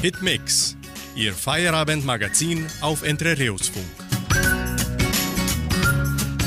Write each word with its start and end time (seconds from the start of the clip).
Hitmix, 0.00 0.76
Ihr 1.16 1.32
Feierabendmagazin 1.32 2.64
auf 2.82 3.02
Entrerios-Funk. 3.02 3.84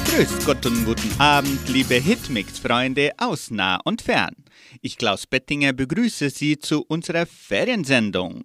Grüß 0.05 0.45
Gott 0.45 0.65
und 0.65 0.85
guten 0.85 1.11
Abend, 1.19 1.67
liebe 1.67 1.95
Hitmix-Freunde 1.95 3.11
aus 3.17 3.51
nah 3.51 3.81
und 3.83 4.03
fern. 4.03 4.37
Ich, 4.81 4.97
Klaus 4.97 5.27
Bettinger, 5.27 5.73
begrüße 5.73 6.29
Sie 6.29 6.59
zu 6.59 6.85
unserer 6.87 7.25
Feriensendung. 7.25 8.43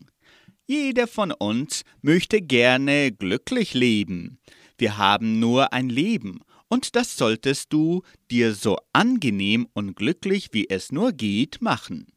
Jeder 0.66 1.06
von 1.06 1.30
uns 1.30 1.84
möchte 2.02 2.42
gerne 2.42 3.12
glücklich 3.12 3.74
leben. 3.74 4.40
Wir 4.76 4.98
haben 4.98 5.38
nur 5.38 5.72
ein 5.72 5.88
Leben 5.88 6.40
und 6.66 6.96
das 6.96 7.16
solltest 7.16 7.72
du 7.72 8.02
dir 8.28 8.54
so 8.54 8.76
angenehm 8.92 9.68
und 9.72 9.94
glücklich 9.94 10.48
wie 10.50 10.68
es 10.68 10.90
nur 10.90 11.12
geht 11.12 11.62
machen. 11.62 12.08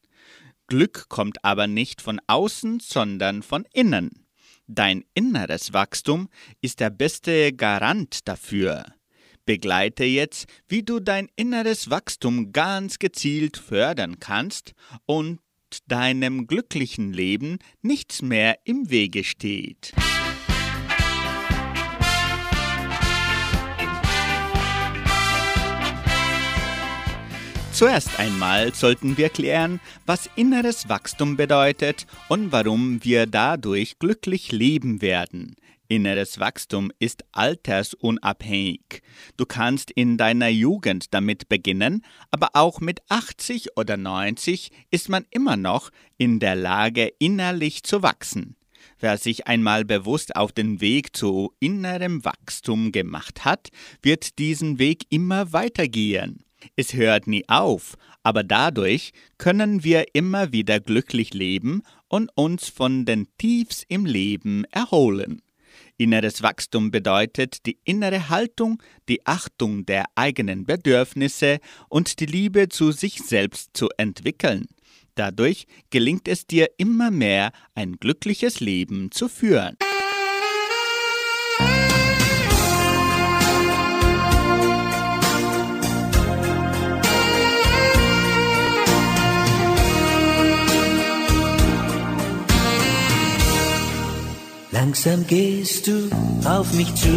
Glück 0.69 1.09
kommt 1.09 1.43
aber 1.43 1.67
nicht 1.67 2.01
von 2.01 2.21
außen, 2.27 2.79
sondern 2.79 3.41
von 3.41 3.65
innen. 3.73 4.25
Dein 4.67 5.03
inneres 5.15 5.73
Wachstum 5.73 6.29
ist 6.61 6.79
der 6.79 6.91
beste 6.91 7.53
Garant 7.53 8.27
dafür. 8.27 8.85
Begleite 9.45 10.03
jetzt, 10.03 10.45
wie 10.67 10.83
du 10.83 10.99
dein 10.99 11.27
inneres 11.35 11.89
Wachstum 11.89 12.53
ganz 12.53 12.99
gezielt 12.99 13.57
fördern 13.57 14.19
kannst 14.19 14.73
und 15.07 15.39
deinem 15.87 16.45
glücklichen 16.45 17.13
Leben 17.13 17.57
nichts 17.81 18.21
mehr 18.21 18.59
im 18.63 18.91
Wege 18.91 19.23
steht. 19.23 19.93
Zuerst 27.79 28.19
einmal 28.19 28.75
sollten 28.75 29.15
wir 29.15 29.29
klären, 29.29 29.79
was 30.05 30.29
inneres 30.35 30.89
Wachstum 30.89 31.37
bedeutet 31.37 32.07
und 32.27 32.51
warum 32.51 33.01
wir 33.05 33.25
dadurch 33.25 33.99
glücklich 33.99 34.51
leben 34.51 35.01
werden. 35.01 35.55
Inneres 35.87 36.41
Wachstum 36.41 36.91
ist 36.99 37.23
altersunabhängig. 37.31 39.01
Du 39.37 39.45
kannst 39.45 39.91
in 39.91 40.17
deiner 40.17 40.49
Jugend 40.49 41.13
damit 41.13 41.47
beginnen, 41.47 42.03
aber 42.31 42.49
auch 42.51 42.81
mit 42.81 42.99
80 43.07 43.77
oder 43.77 43.95
90 43.95 44.71
ist 44.91 45.07
man 45.07 45.25
immer 45.31 45.55
noch 45.55 45.89
in 46.17 46.41
der 46.41 46.57
Lage, 46.57 47.13
innerlich 47.17 47.83
zu 47.83 48.03
wachsen. 48.03 48.57
Wer 48.99 49.17
sich 49.17 49.47
einmal 49.47 49.85
bewusst 49.85 50.35
auf 50.35 50.51
den 50.51 50.81
Weg 50.81 51.15
zu 51.15 51.53
innerem 51.61 52.25
Wachstum 52.25 52.91
gemacht 52.91 53.45
hat, 53.45 53.69
wird 54.01 54.37
diesen 54.37 54.79
Weg 54.79 55.05
immer 55.09 55.53
weitergehen. 55.53 56.43
Es 56.75 56.93
hört 56.93 57.27
nie 57.27 57.43
auf, 57.47 57.95
aber 58.23 58.43
dadurch 58.43 59.11
können 59.37 59.83
wir 59.83 60.05
immer 60.13 60.51
wieder 60.51 60.79
glücklich 60.79 61.33
leben 61.33 61.83
und 62.07 62.29
uns 62.35 62.69
von 62.69 63.05
den 63.05 63.27
Tiefs 63.37 63.83
im 63.87 64.05
Leben 64.05 64.65
erholen. 64.65 65.41
Inneres 65.97 66.41
Wachstum 66.41 66.91
bedeutet 66.91 67.65
die 67.65 67.77
innere 67.83 68.29
Haltung, 68.29 68.81
die 69.09 69.25
Achtung 69.25 69.85
der 69.85 70.05
eigenen 70.15 70.65
Bedürfnisse 70.65 71.59
und 71.89 72.19
die 72.19 72.25
Liebe 72.25 72.69
zu 72.69 72.91
sich 72.91 73.19
selbst 73.19 73.71
zu 73.73 73.89
entwickeln. 73.97 74.67
Dadurch 75.15 75.65
gelingt 75.89 76.29
es 76.29 76.47
dir 76.47 76.69
immer 76.77 77.11
mehr, 77.11 77.51
ein 77.75 77.97
glückliches 77.97 78.61
Leben 78.61 79.11
zu 79.11 79.27
führen. 79.27 79.75
Langsam 94.89 95.27
gehst 95.27 95.85
du 95.85 96.09
auf 96.45 96.73
mich 96.73 96.91
zu. 96.95 97.15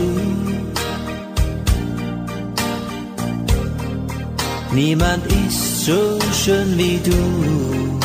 Niemand 4.74 5.24
ist 5.46 5.86
so 5.86 6.18
schön 6.34 6.76
wie 6.76 7.00
du. 7.02 7.98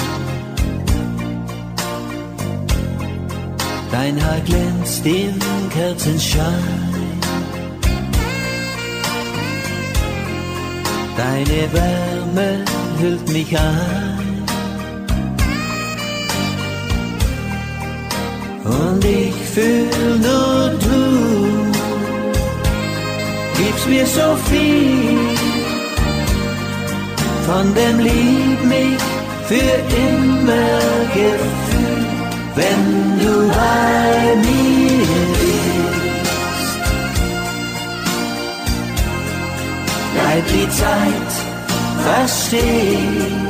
Dein 3.92 4.24
Haar 4.24 4.40
glänzt 4.40 5.06
im 5.06 5.38
Kerzenschein. 5.70 6.54
Deine 11.18 11.74
Wärme 11.74 12.64
hüllt 13.02 13.30
mich 13.34 13.58
ein. 13.60 14.07
Und 18.70 19.04
ich 19.04 19.36
fühl 19.54 20.20
nur 20.20 20.70
du. 20.86 21.04
Gibst 23.58 23.88
mir 23.88 24.06
so 24.06 24.36
viel 24.50 25.38
von 27.48 27.74
dem 27.74 28.00
Lieb 28.00 28.64
mich 28.64 29.02
für 29.48 29.74
immer 30.08 30.80
Gefühl, 31.14 32.06
wenn 32.56 32.84
du 33.22 33.48
bei 33.48 34.36
mir 34.46 35.08
bist. 35.40 35.68
Bleibt 40.14 40.50
die 40.52 40.70
Zeit 40.82 41.32
verstehen. 42.04 43.48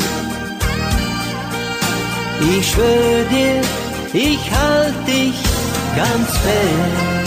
Ich 2.51 2.71
schwör 2.71 3.23
dir, 3.31 3.61
ich 4.13 4.51
halt 4.51 4.95
dich 5.07 5.35
ganz 5.95 6.29
fest. 6.37 7.17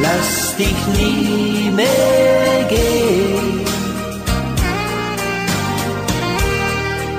Lass 0.00 0.56
dich 0.56 0.86
nie 0.98 1.70
mehr 1.70 2.64
gehen, 2.68 3.60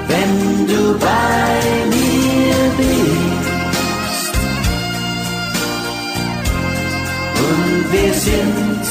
wenn 0.07 0.67
du 0.67 0.99
bei 0.99 1.61
mir 1.95 2.55
bist. 2.77 4.33
Und 7.47 7.91
wir 7.93 8.13
sind 8.13 8.85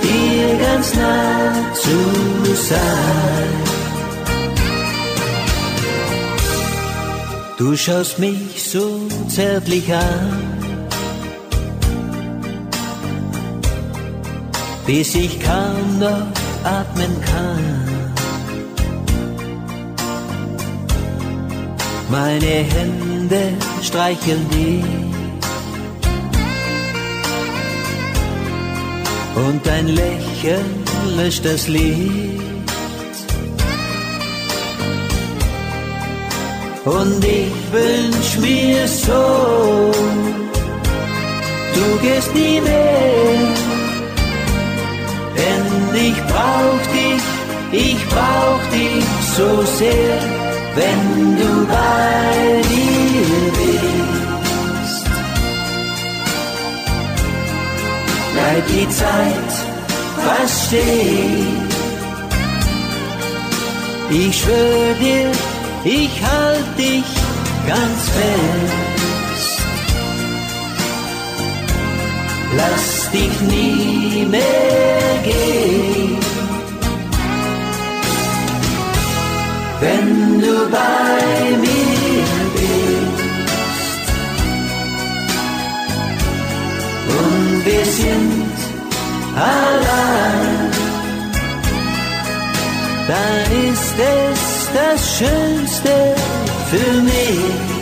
Dir 0.04 0.50
ganz 0.66 0.88
nah 0.96 1.74
zu 1.84 1.98
sein. 2.70 3.54
Du 7.60 7.76
schaust 7.76 8.18
mich 8.18 8.64
so 8.72 9.08
zärtlich 9.28 9.94
an, 9.94 10.30
bis 14.88 15.14
ich 15.14 15.40
kaum 15.42 16.00
noch 16.00 16.28
atmen 16.64 17.14
kann. 17.32 17.66
Meine 22.10 22.54
Hände 22.74 23.09
Hände 23.20 23.54
streicheln 23.84 24.50
dich. 24.50 24.84
Und 29.36 29.66
dein 29.66 29.88
Lächeln 29.88 30.84
löscht 31.18 31.44
das 31.44 31.68
Licht. 31.68 32.40
Und 36.86 37.24
ich 37.24 37.56
wünsch 37.74 38.38
mir 38.40 38.88
so, 38.88 39.92
du 41.76 41.86
gehst 42.02 42.34
nie 42.34 42.62
mehr, 42.62 43.40
denn 45.36 46.08
ich 46.08 46.20
brauch 46.32 46.84
dich, 46.98 47.24
ich 47.72 48.06
brauch 48.08 48.64
dich 48.72 49.04
so 49.36 49.66
sehr 49.78 50.40
wenn 50.76 51.36
du 51.38 51.66
bei 51.68 52.62
mir 52.70 52.99
Bleib 58.40 58.68
die 58.68 58.90
Zeit 58.90 59.52
fast 60.16 60.68
stehen. 60.68 61.70
Ich 64.10 64.40
schwör 64.40 64.94
dir, 65.00 65.32
ich 65.84 66.22
halt 66.24 66.78
dich 66.78 67.10
ganz 67.68 68.10
fest. 68.16 69.62
Lass 72.56 73.12
dich 73.12 73.42
nie 73.42 74.26
mehr 74.26 75.24
gehen. 75.24 76.20
wenn 79.82 80.42
du 80.42 80.70
bei 80.70 81.58
mir 81.58 81.99
allein, 89.36 90.72
dann 93.08 93.52
ist 93.70 93.96
es 93.98 94.70
das 94.74 95.18
Schönste 95.18 95.96
für 96.70 97.02
mich. 97.02 97.80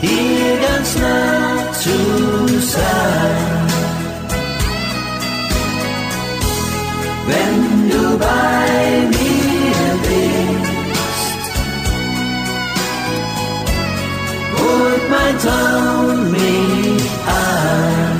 Hier 0.00 0.56
ganz 0.66 0.96
nah 0.98 1.72
zu 1.72 1.98
sein. 2.58 3.64
Wenn 7.26 7.90
du 7.90 8.18
bei 8.18 9.08
mir 9.10 9.33
und 14.74 15.10
mein 15.10 15.38
Traum 15.38 16.30
mich 16.32 17.10
an. 17.26 18.18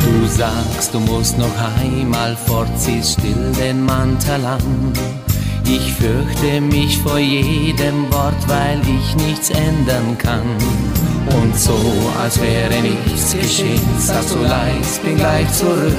Du 0.00 0.26
sagst, 0.28 0.94
du 0.94 1.00
musst 1.00 1.38
noch 1.38 1.46
einmal 1.80 2.36
fort, 2.36 2.68
ziehst 2.78 3.14
still 3.14 3.52
den 3.58 3.84
Mantel 3.84 4.44
an. 4.44 5.21
Ich 5.74 5.94
fürchte 5.94 6.60
mich 6.60 6.98
vor 6.98 7.18
jedem 7.18 8.12
Wort, 8.12 8.46
weil 8.46 8.78
ich 8.82 9.16
nichts 9.16 9.48
ändern 9.48 10.18
kann. 10.18 10.42
Und 11.34 11.58
so, 11.58 11.80
als 12.22 12.38
wäre 12.42 12.78
nichts 12.82 13.34
geschehen, 13.34 13.80
sagst 13.98 14.34
du 14.34 14.40
leis, 14.40 15.00
bin 15.02 15.16
gleich 15.16 15.50
zurück. 15.50 15.96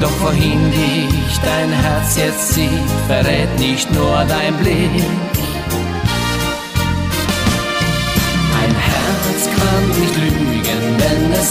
Doch 0.00 0.10
wohin 0.20 0.72
dich 0.72 1.38
dein 1.44 1.70
Herz 1.70 2.16
jetzt 2.16 2.54
sieht, 2.54 2.90
verrät 3.06 3.56
nicht 3.60 3.88
nur 3.92 4.24
dein 4.28 4.56
Blick. 4.56 5.04
Ein 8.62 8.74
Herz 8.74 9.48
kann 9.56 10.00
nicht 10.00 10.16
lügen, 10.16 10.31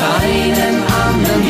es 0.01 0.23
einen 0.23 0.83
anderen 1.05 1.43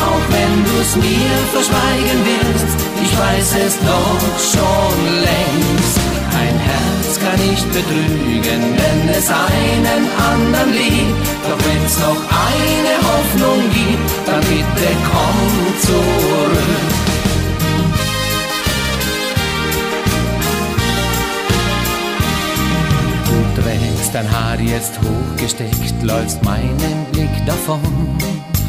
auch 0.00 0.24
wenn 0.34 0.64
du's 0.64 0.96
mir 0.96 1.34
verschweigen 1.52 2.18
willst. 2.24 2.66
Ich 3.02 3.18
weiß 3.18 3.54
es 3.66 3.78
doch 3.78 4.22
schon 4.52 4.96
längst. 5.28 5.98
Ein 6.42 6.58
Herz 6.58 7.18
kann 7.20 7.38
nicht 7.48 7.68
betrügen, 7.72 8.62
wenn 8.80 9.08
es 9.08 9.28
einen 9.30 10.04
anderen 10.32 10.72
liebt. 10.72 11.26
Doch 11.48 11.58
wenn's 11.66 11.98
noch 11.98 12.22
eine 12.50 12.94
Hoffnung 13.10 13.60
gibt, 13.70 14.10
dann 14.26 14.40
bitte 14.40 14.88
komm 15.10 15.80
zurück. 15.80 17.01
Trägst 24.02 24.14
dein 24.16 24.32
Haar 24.32 24.58
jetzt 24.58 24.98
hochgesteckt, 24.98 26.02
läufst 26.02 26.42
meinen 26.42 27.06
Blick 27.12 27.46
davon. 27.46 27.78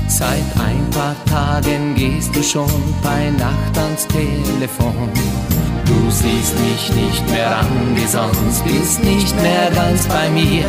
Seit 0.08 0.46
ein 0.64 0.88
paar 0.92 1.16
Tagen 1.26 1.96
gehst 1.96 2.36
du 2.36 2.44
schon 2.44 2.70
bei 3.02 3.32
Nacht 3.32 3.76
ans 3.76 4.08
Telefon. 4.10 5.10
Du 5.88 6.12
siehst 6.12 6.54
mich 6.60 6.92
nicht 6.96 7.28
mehr 7.32 7.58
an 7.58 7.96
wie 7.96 8.06
sonst, 8.06 8.64
bist 8.64 9.04
nicht 9.04 9.36
mehr 9.42 9.72
ganz 9.74 10.06
bei 10.06 10.30
mir. 10.30 10.66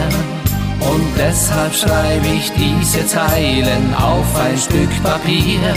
Und 0.81 1.13
deshalb 1.19 1.75
schreibe 1.75 2.27
ich 2.27 2.51
diese 2.53 3.07
Zeilen 3.07 3.95
auf 3.95 4.25
ein 4.41 4.57
Stück 4.57 5.03
Papier. 5.03 5.75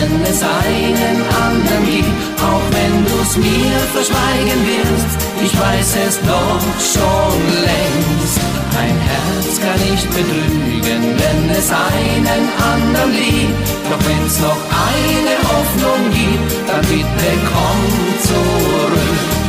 Wenn 0.00 0.22
es 0.22 0.42
einen 0.42 1.18
anderen 1.46 1.84
gibt, 1.86 2.40
auch 2.40 2.66
wenn 2.74 3.04
du's 3.04 3.36
mir 3.36 3.78
verschweigen 3.94 4.60
willst. 4.70 5.18
Ich 5.42 5.54
weiß 5.58 5.96
es 6.06 6.20
doch 6.20 6.62
schon 6.92 7.40
längst. 7.68 8.40
Ein 8.78 8.98
Herz 9.10 9.60
kann 9.60 9.80
nicht 9.90 10.08
betrügen, 10.10 11.02
wenn 11.22 11.50
es 11.50 11.70
einen 11.70 12.44
anderen 12.72 13.12
liebt. 13.12 13.68
Doch 13.90 14.02
wenn's 14.06 14.38
noch 14.40 14.62
eine 14.92 15.34
Hoffnung 15.50 16.02
gibt, 16.12 16.68
dann 16.68 16.82
bitte 16.82 17.30
komm 17.50 17.80
zurück. 18.22 19.47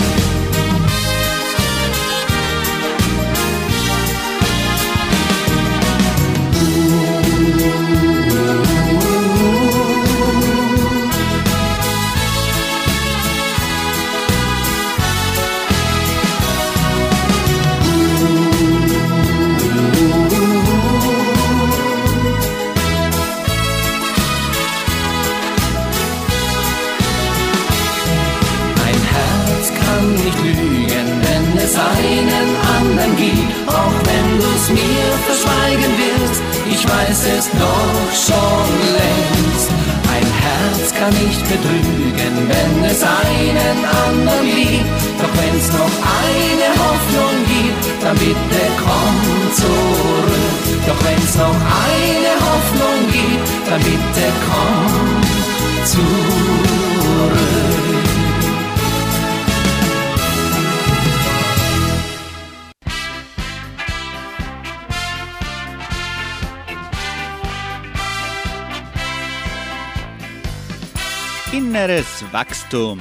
Anderen 44.10 44.46
liebt. 44.46 44.86
Doch 45.20 45.34
wenn's 45.40 45.68
noch 45.74 45.96
eine 46.22 46.68
Hoffnung 46.84 47.36
gibt, 47.54 48.04
dann 48.04 48.18
bitte 48.18 48.62
komm 48.84 49.16
zurück. 49.54 50.60
Doch 50.88 51.00
wenn's 51.06 51.36
noch 51.36 51.60
eine 51.86 52.34
Hoffnung 52.48 53.00
gibt, 53.12 53.48
dann 53.70 53.82
bitte 53.82 54.26
komm 54.48 54.92
zurück. 55.86 56.10
Inneres 71.52 72.24
Wachstum. 72.32 73.00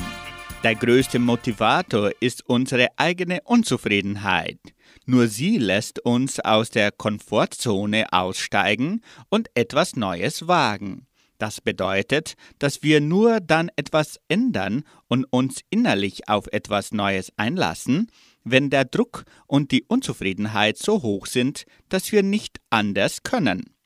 Der 0.64 0.74
größte 0.74 1.20
Motivator 1.20 2.10
ist 2.18 2.44
unsere 2.48 2.88
eigene 2.96 3.42
Unzufriedenheit. 3.44 4.58
Nur 5.06 5.28
sie 5.28 5.56
lässt 5.56 6.00
uns 6.00 6.40
aus 6.40 6.70
der 6.70 6.90
Komfortzone 6.90 8.12
aussteigen 8.12 9.02
und 9.28 9.50
etwas 9.54 9.94
Neues 9.94 10.48
wagen. 10.48 11.06
Das 11.38 11.60
bedeutet, 11.60 12.34
dass 12.58 12.82
wir 12.82 13.00
nur 13.00 13.38
dann 13.38 13.70
etwas 13.76 14.18
ändern 14.26 14.82
und 15.06 15.26
uns 15.26 15.60
innerlich 15.70 16.28
auf 16.28 16.48
etwas 16.48 16.90
Neues 16.90 17.32
einlassen, 17.36 18.10
wenn 18.42 18.68
der 18.68 18.84
Druck 18.84 19.26
und 19.46 19.70
die 19.70 19.84
Unzufriedenheit 19.84 20.76
so 20.76 21.02
hoch 21.02 21.26
sind, 21.26 21.66
dass 21.88 22.10
wir 22.10 22.24
nicht 22.24 22.60
anders 22.70 23.22
können. 23.22 23.77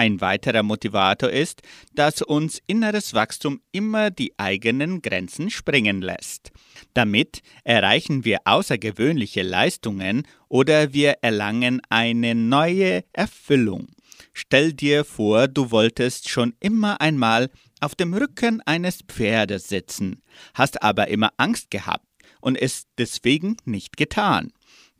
Ein 0.00 0.22
weiterer 0.22 0.62
Motivator 0.62 1.28
ist, 1.28 1.60
dass 1.92 2.22
uns 2.22 2.62
inneres 2.66 3.12
Wachstum 3.12 3.60
immer 3.70 4.10
die 4.10 4.32
eigenen 4.38 5.02
Grenzen 5.02 5.50
sprengen 5.50 6.00
lässt. 6.00 6.52
Damit 6.94 7.42
erreichen 7.64 8.24
wir 8.24 8.38
außergewöhnliche 8.46 9.42
Leistungen 9.42 10.26
oder 10.48 10.94
wir 10.94 11.18
erlangen 11.20 11.82
eine 11.90 12.34
neue 12.34 13.04
Erfüllung. 13.12 13.88
Stell 14.32 14.72
dir 14.72 15.04
vor, 15.04 15.48
du 15.48 15.70
wolltest 15.70 16.30
schon 16.30 16.54
immer 16.60 17.02
einmal 17.02 17.50
auf 17.82 17.94
dem 17.94 18.14
Rücken 18.14 18.62
eines 18.64 19.00
Pferdes 19.06 19.68
sitzen, 19.68 20.22
hast 20.54 20.82
aber 20.82 21.08
immer 21.08 21.34
Angst 21.36 21.70
gehabt 21.70 22.06
und 22.40 22.56
es 22.56 22.86
deswegen 22.96 23.58
nicht 23.66 23.98
getan. 23.98 24.50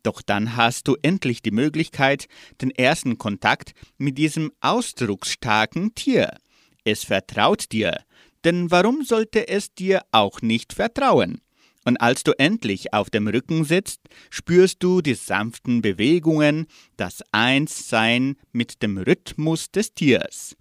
Doch 0.03 0.23
dann 0.23 0.57
hast 0.57 0.89
du 0.89 0.97
endlich 1.03 1.43
die 1.43 1.51
Möglichkeit, 1.51 2.27
den 2.61 2.71
ersten 2.71 3.19
Kontakt 3.19 3.73
mit 3.99 4.19
diesem 4.19 4.53
ausdrucksstarken 4.61 5.95
Tier. 5.95 6.37
Es 6.85 7.05
vertraut 7.05 7.73
dir, 7.73 7.99
denn 8.45 8.71
warum 8.71 9.05
sollte 9.05 9.49
es 9.49 9.75
dir 9.75 10.03
auch 10.13 10.41
nicht 10.41 10.73
vertrauen? 10.73 11.41
Und 11.85 12.01
als 12.01 12.25
du 12.25 12.33
endlich 12.39 12.93
auf 12.93 13.09
dem 13.09 13.27
Rücken 13.27 13.65
sitzt, 13.65 14.01
spürst 14.29 14.83
du 14.83 15.01
die 15.01 15.15
sanften 15.15 15.81
Bewegungen, 15.81 16.67
das 16.97 17.23
Einssein 17.33 18.37
mit 18.53 18.83
dem 18.83 18.99
Rhythmus 18.99 19.71
des 19.71 19.95
Tiers. 19.95 20.57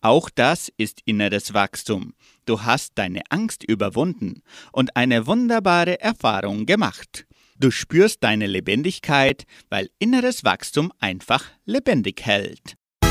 Auch 0.00 0.30
das 0.30 0.72
ist 0.76 1.00
inneres 1.04 1.54
Wachstum. 1.54 2.14
Du 2.44 2.62
hast 2.62 2.92
deine 2.96 3.22
Angst 3.30 3.62
überwunden 3.62 4.42
und 4.72 4.96
eine 4.96 5.26
wunderbare 5.26 6.00
Erfahrung 6.00 6.66
gemacht. 6.66 7.24
Du 7.64 7.70
spürst 7.70 8.22
deine 8.22 8.46
Lebendigkeit, 8.46 9.44
weil 9.70 9.88
inneres 9.98 10.44
Wachstum 10.44 10.92
einfach 11.00 11.44
lebendig 11.64 12.20
hält. 12.26 12.74
Du 13.00 13.08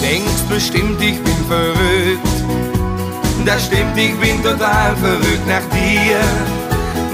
denkst 0.00 0.42
bestimmt, 0.48 1.02
ich 1.02 1.20
bin 1.20 1.44
verrückt. 1.48 2.22
Das 3.44 3.66
stimmt, 3.66 3.98
ich 3.98 4.14
bin 4.14 4.40
total 4.44 4.94
verrückt 4.94 5.48
nach 5.48 5.68
dir. 5.70 6.20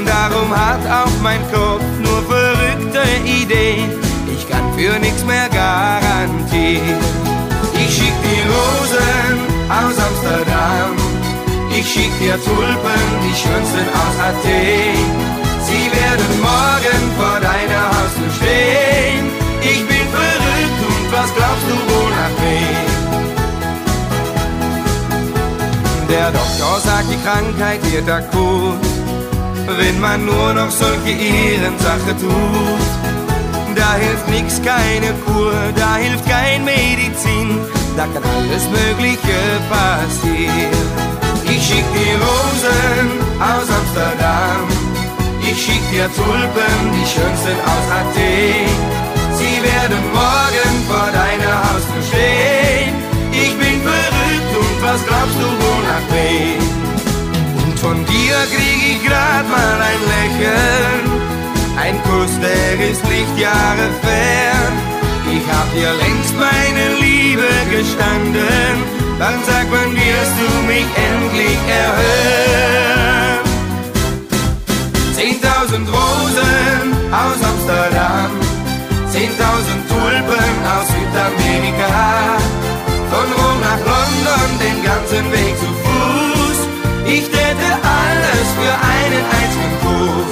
Darum 0.04 0.54
hat 0.54 0.86
auch 0.86 1.22
mein 1.22 1.40
Kopf 1.50 1.82
nur 1.98 2.22
verrückte 2.24 3.04
Ideen. 3.24 3.90
Ich 4.36 4.46
kann 4.50 4.70
für 4.74 4.98
nichts 4.98 5.24
mehr 5.24 5.48
garantieren. 5.48 7.21
Ich 7.84 7.90
schick 7.96 8.16
dir 8.22 8.44
Rosen 8.54 9.34
aus 9.68 9.96
Amsterdam. 10.08 10.90
Ich 11.76 11.86
schick 11.92 12.12
dir 12.20 12.36
Tulpen, 12.44 13.04
die 13.24 13.34
schönsten 13.42 13.86
aus 14.02 14.16
Athen. 14.28 15.06
Sie 15.66 15.84
werden 15.98 16.32
morgen 16.40 17.02
vor 17.18 17.38
deiner 17.40 17.84
Haustür 17.94 18.30
stehen. 18.38 19.24
Ich 19.62 19.82
bin 19.90 20.06
verrückt 20.16 20.80
und 20.90 21.04
was 21.16 21.30
glaubst 21.36 21.66
du 21.70 21.76
wohl 21.90 22.12
nach 22.20 22.36
wem? 22.42 22.92
Der 26.08 26.28
Doktor 26.30 26.74
sagt, 26.80 27.08
die 27.10 27.20
Krankheit 27.26 27.80
wird 27.90 28.08
akut, 28.08 28.82
wenn 29.78 30.00
man 30.00 30.24
nur 30.24 30.52
noch 30.54 30.70
solche 30.70 31.10
Ehrensache 31.10 32.14
tut. 32.20 33.21
Da 33.82 33.94
hilft 33.94 34.28
nix, 34.28 34.62
keine 34.62 35.12
Kur, 35.26 35.52
da 35.74 35.96
hilft 35.96 36.24
kein 36.30 36.64
Medizin, 36.64 37.48
da 37.96 38.04
kann 38.12 38.22
alles 38.36 38.64
Mögliche 38.78 39.40
passieren. 39.68 40.86
Ich 41.44 41.62
schick 41.66 41.86
dir 41.92 42.16
Rosen 42.24 43.06
aus 43.50 43.68
Amsterdam, 43.80 44.62
ich 45.40 45.58
schick 45.64 45.82
dir 45.90 46.08
Tulpen, 46.14 46.78
die 46.94 47.06
schönsten 47.12 47.58
aus 47.72 47.86
Athen. 48.00 48.70
Sie 49.38 49.56
werden 49.68 50.02
morgen 50.14 50.74
vor 50.88 51.08
deiner 51.20 51.54
Haustür 51.64 52.04
stehen. 52.10 52.94
Ich 53.32 53.52
bin 53.62 53.82
verrückt 53.82 54.52
und 54.62 54.76
was 54.86 55.00
glaubst 55.08 55.38
du 55.42 55.48
wohl 55.62 55.82
nach 55.90 56.06
wem? 56.14 56.62
Und 57.64 57.78
von 57.80 57.96
dir 58.06 58.36
krieg 58.54 58.80
ich 58.92 59.08
grad 59.08 59.44
mal 59.50 59.78
ein 59.90 60.02
Lächeln. 60.12 61.11
Ein 61.92 62.02
Kuss, 62.04 62.32
der 62.40 62.90
ist 62.90 63.04
Lichtjahre 63.04 63.86
fern. 64.00 64.74
Ich 65.36 65.44
hab 65.52 65.68
dir 65.74 65.92
längst 65.92 66.34
meine 66.48 66.84
Liebe 67.04 67.50
gestanden. 67.70 68.74
Dann 69.18 69.38
sag, 69.46 69.66
wann 69.70 69.92
wirst 69.92 70.36
du 70.40 70.48
mich 70.72 70.88
endlich 71.10 71.58
erhören? 71.84 73.44
Zehntausend 75.18 75.86
Rosen 75.86 76.84
aus 77.12 77.38
Amsterdam, 77.52 78.30
zehntausend 79.12 79.82
Tulpen 79.92 80.54
aus 80.74 80.88
Südamerika. 80.96 81.92
Von 83.12 83.28
Rom 83.36 83.58
nach 83.68 83.82
London 83.92 84.50
den 84.64 84.78
ganzen 84.82 85.24
Weg 85.30 85.54
zu 85.60 85.68
Fuß. 85.82 86.58
Ich 87.04 87.24
täte 87.26 87.68
alles 88.00 88.46
für 88.56 88.74
einen 88.94 89.24
einzigen 89.36 89.76
Kuss. 89.82 90.31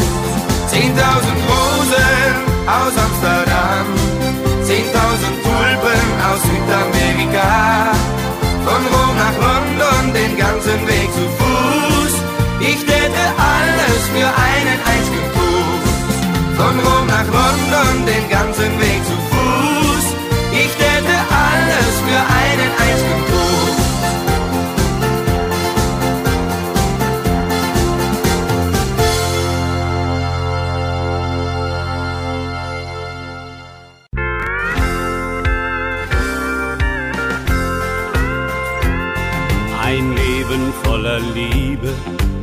Zehntausend 0.91 1.39
Rosen 1.47 2.35
aus 2.67 2.95
Amsterdam, 3.07 3.87
zehntausend 4.65 5.37
Tulpen 5.45 6.07
aus 6.27 6.43
Südamerika. 6.43 7.93
Von 8.67 8.83
Rom 8.93 9.15
nach 9.15 9.37
London 9.39 10.13
den 10.13 10.37
ganzen 10.37 10.81
Weg 10.89 11.09
zu 11.15 11.25
Fuß. 11.39 12.15
Ich 12.59 12.81
täte 12.91 13.25
alles 13.39 14.03
für 14.11 14.31
einen 14.49 14.79
einzigen 14.91 15.29
Kuss. 15.37 15.91
Von 16.59 16.75
Rom 16.81 17.07
nach 17.07 17.29
London 17.39 18.07
den 18.07 18.29
ganzen 18.29 18.81
Weg 18.81 19.00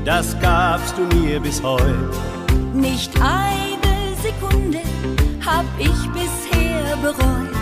das 0.07 0.39
gabst 0.39 0.95
du 0.97 1.03
mir 1.17 1.37
bis 1.37 1.61
heute. 1.61 2.09
Nicht 2.73 3.11
eine 3.19 4.15
Sekunde 4.23 4.79
hab 5.45 5.65
ich 5.77 5.99
bisher 6.15 6.95
bereut. 7.01 7.53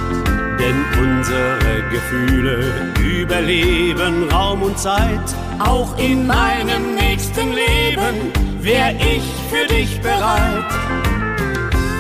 Denn 0.60 0.86
unsere 1.02 1.84
Gefühle 1.90 2.72
überleben 3.04 4.30
Raum 4.30 4.62
und 4.62 4.78
Zeit. 4.78 5.28
Auch 5.58 5.98
in 5.98 6.28
meinem 6.28 6.94
nächsten 6.94 7.52
Leben 7.52 8.32
wär 8.62 8.94
ich 8.96 9.24
für 9.50 9.66
dich 9.66 10.00
bereit. 10.02 10.72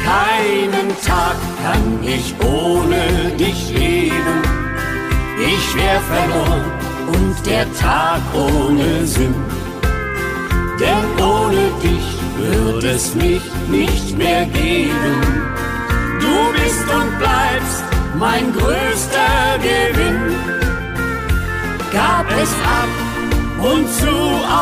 Keinen 0.03 0.89
Tag 1.03 1.37
kann 1.63 2.03
ich 2.03 2.35
ohne 2.45 3.31
dich 3.39 3.71
leben. 3.71 4.37
Ich 5.39 5.75
wär 5.75 5.99
verloren 6.01 6.65
und 7.07 7.45
der 7.47 7.65
Tag 7.73 8.21
ohne 8.35 9.07
Sinn. 9.07 9.33
Denn 10.79 11.23
ohne 11.23 11.71
dich 11.81 12.07
würde 12.37 12.89
es 12.89 13.15
mich 13.15 13.41
nicht 13.69 14.17
mehr 14.17 14.45
geben. 14.47 15.15
Du 16.19 16.51
bist 16.53 16.85
und 16.93 17.17
bleibst 17.17 17.83
mein 18.19 18.51
größter 18.53 19.57
Gewinn. 19.61 20.35
Gab 21.93 22.25
es 22.41 22.51
ab 22.81 22.91
und 23.71 23.89
zu 23.89 24.15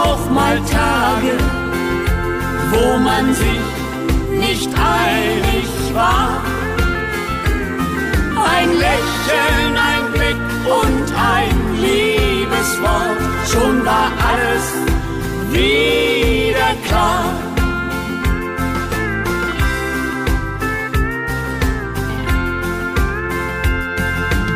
auch 0.04 0.30
mal 0.30 0.58
Tage, 0.72 1.36
wo 2.72 2.98
man 3.00 3.34
sich 3.34 3.64
nicht 4.40 4.70
einig 4.70 5.68
war. 5.94 6.44
Ein 8.56 8.70
Lächeln, 8.70 9.76
ein 9.92 10.12
Blick 10.14 10.42
und 10.66 11.06
ein 11.36 11.56
Liebeswort, 11.82 13.18
schon 13.52 13.84
war 13.84 14.12
alles 14.30 14.93
wieder 15.54 16.74
klar. 16.88 17.26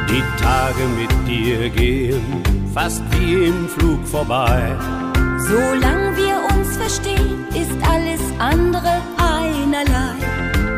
Die 0.09 0.23
Tage 0.41 0.83
mit 0.97 1.27
dir 1.27 1.69
gehen 1.69 2.57
fast 2.77 3.01
wie 3.11 3.47
im 3.47 3.67
Flug 3.67 4.05
vorbei. 4.05 4.75
Solange 5.39 6.15
wir 6.15 6.37
uns 6.55 6.77
verstehen, 6.77 7.45
ist 7.49 7.71
alles 7.89 8.21
andere 8.37 9.01
einerlei. 9.17 10.15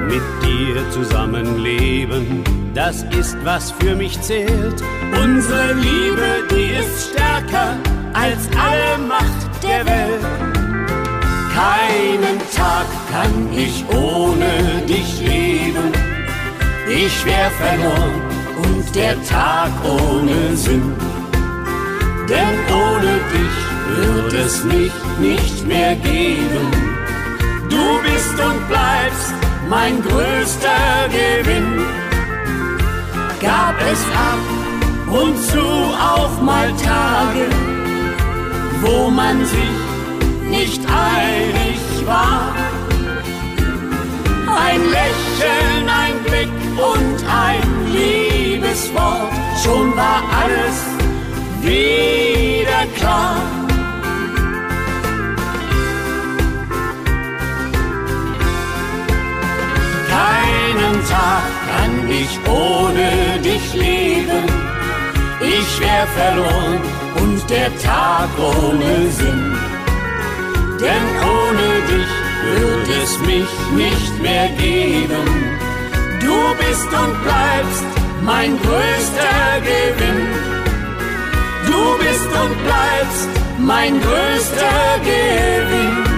Mit 0.07 0.23
dir 0.41 0.89
zusammenleben, 0.91 2.43
das 2.73 3.03
ist 3.19 3.37
was 3.43 3.71
für 3.71 3.97
mich 3.97 4.19
zählt. 4.21 4.81
Unsere 5.21 5.73
Liebe, 5.73 6.29
die 6.51 6.79
ist 6.79 7.11
stärker 7.11 7.75
als 8.13 8.47
alle 8.57 8.97
Macht 9.05 9.48
der 9.69 9.85
Welt. 9.85 10.25
Keinen 11.53 12.39
Tag 12.55 12.87
kann 13.11 13.35
ich 13.65 13.85
ohne 13.89 14.51
dich 14.87 15.19
leben. 15.19 15.91
Ich 16.87 17.15
wär 17.25 17.49
verloren 17.63 18.21
und 18.63 18.95
der 18.95 19.15
Tag 19.25 19.71
ohne 19.83 20.55
Sinn. 20.55 20.95
Denn 22.33 22.57
ohne 22.85 23.13
dich 23.35 23.57
wird 23.97 24.33
es 24.45 24.63
mich 24.63 24.95
nicht 25.19 25.67
mehr 25.67 25.95
geben. 25.95 26.65
Du 27.73 27.85
bist 28.05 28.37
und 28.47 28.59
bleibst 28.67 29.33
mein 29.69 30.01
größter 30.01 31.09
Gewinn. 31.17 31.71
Gab 33.41 33.75
es 33.91 34.01
ab 34.29 34.43
und 35.21 35.37
zu 35.49 35.65
auch 36.13 36.41
mal 36.41 36.69
Tage, 36.73 37.45
wo 38.81 39.09
man 39.09 39.45
sich 39.45 39.75
nicht 40.49 40.81
einig 40.85 41.79
war. 42.05 42.55
Ein 44.47 44.81
Lächeln, 44.97 45.89
ein 46.03 46.15
Blick 46.23 46.49
und 46.77 47.17
ein 47.29 47.93
Liebeswort, 47.93 49.31
schon 49.63 49.95
war 49.95 50.23
alles 50.41 50.77
wieder 51.61 52.85
klar. 52.97 53.35
Keinen 60.09 60.95
Tag 61.07 61.43
kann 61.69 62.09
ich 62.09 62.39
ohne 62.49 63.39
dich 63.43 63.73
leben. 63.73 64.45
ich 65.41 65.79
wär 65.79 66.05
verloren 66.07 66.98
und 67.15 67.49
der 67.49 67.69
Tag 67.79 68.29
ohne 68.37 69.09
Sinn. 69.11 69.57
Denn 70.79 71.05
ohne 71.37 71.67
dich 71.91 72.11
würde 72.55 72.93
es 73.03 73.19
mich 73.19 73.51
nicht 73.75 74.21
mehr 74.21 74.49
geben. 74.49 75.27
Du 76.21 76.37
bist 76.57 76.87
und 76.87 77.23
bleibst 77.23 77.83
mein 78.23 78.57
größter 78.61 79.61
Gewinn. 79.61 80.27
Du 81.67 81.97
bist 82.03 82.29
und 82.41 82.63
bleibst 82.63 83.29
mein 83.59 83.99
größter 84.01 84.99
Gewinn. 85.03 86.08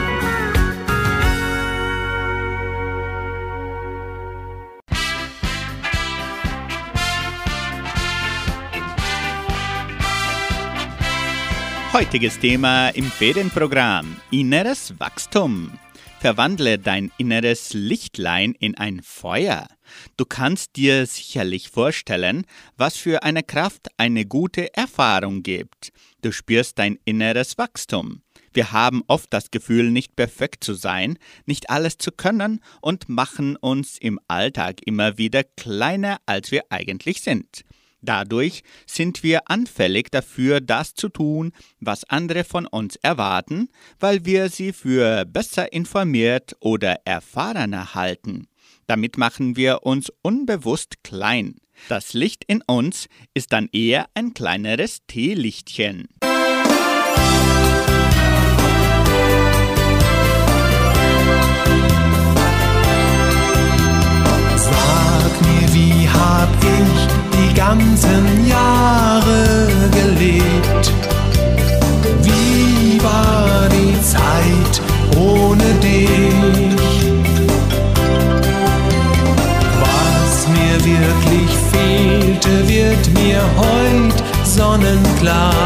Heutiges 11.93 12.39
Thema 12.39 12.87
im 12.91 13.03
Ferienprogramm 13.03 14.15
Inneres 14.31 14.97
Wachstum. 14.97 15.77
Verwandle 16.21 16.79
dein 16.79 17.11
inneres 17.17 17.73
Lichtlein 17.73 18.53
in 18.53 18.77
ein 18.77 19.01
Feuer. 19.03 19.67
Du 20.15 20.23
kannst 20.23 20.77
dir 20.77 21.05
sicherlich 21.05 21.67
vorstellen, 21.67 22.45
was 22.77 22.95
für 22.95 23.23
eine 23.23 23.43
Kraft 23.43 23.89
eine 23.97 24.25
gute 24.25 24.73
Erfahrung 24.73 25.43
gibt. 25.43 25.91
Du 26.21 26.31
spürst 26.31 26.79
dein 26.79 26.97
inneres 27.03 27.57
Wachstum. 27.57 28.21
Wir 28.53 28.71
haben 28.71 29.03
oft 29.07 29.33
das 29.33 29.51
Gefühl, 29.51 29.91
nicht 29.91 30.15
perfekt 30.15 30.63
zu 30.63 30.75
sein, 30.75 31.17
nicht 31.45 31.69
alles 31.69 31.97
zu 31.97 32.13
können 32.13 32.61
und 32.79 33.09
machen 33.09 33.57
uns 33.57 33.97
im 33.97 34.17
Alltag 34.29 34.79
immer 34.85 35.17
wieder 35.17 35.43
kleiner, 35.43 36.19
als 36.25 36.51
wir 36.51 36.63
eigentlich 36.69 37.21
sind. 37.21 37.65
Dadurch 38.01 38.63
sind 38.87 39.21
wir 39.21 39.49
anfällig 39.49 40.09
dafür, 40.11 40.59
das 40.59 40.95
zu 40.95 41.09
tun, 41.09 41.51
was 41.79 42.03
andere 42.09 42.43
von 42.43 42.65
uns 42.65 42.95
erwarten, 42.95 43.69
weil 43.99 44.25
wir 44.25 44.49
sie 44.49 44.73
für 44.73 45.25
besser 45.25 45.71
informiert 45.71 46.55
oder 46.59 46.97
erfahrener 47.05 47.93
halten. 47.93 48.47
Damit 48.87 49.17
machen 49.17 49.55
wir 49.55 49.83
uns 49.83 50.11
unbewusst 50.23 51.03
klein. 51.03 51.55
Das 51.89 52.13
Licht 52.13 52.43
in 52.45 52.61
uns 52.65 53.07
ist 53.33 53.53
dann 53.53 53.69
eher 53.71 54.07
ein 54.15 54.33
kleineres 54.33 54.99
Teelichtchen. 55.07 56.07
Sag 64.55 65.41
mir, 65.41 65.73
wie 65.73 66.09
hab 66.09 66.49
ich 66.63 67.20
die 67.41 67.53
ganzen 67.53 68.45
Jahre 68.47 69.67
gelebt. 69.91 70.93
Wie 72.21 73.01
war 73.03 73.67
die 73.69 73.99
Zeit 74.01 74.81
ohne 75.17 75.73
dich? 75.81 77.03
Was 79.81 80.47
mir 80.47 80.75
wirklich 80.93 81.51
fehlte, 81.71 82.67
wird 82.67 83.13
mir 83.13 83.41
heut 83.57 84.23
sonnenklar. 84.43 85.63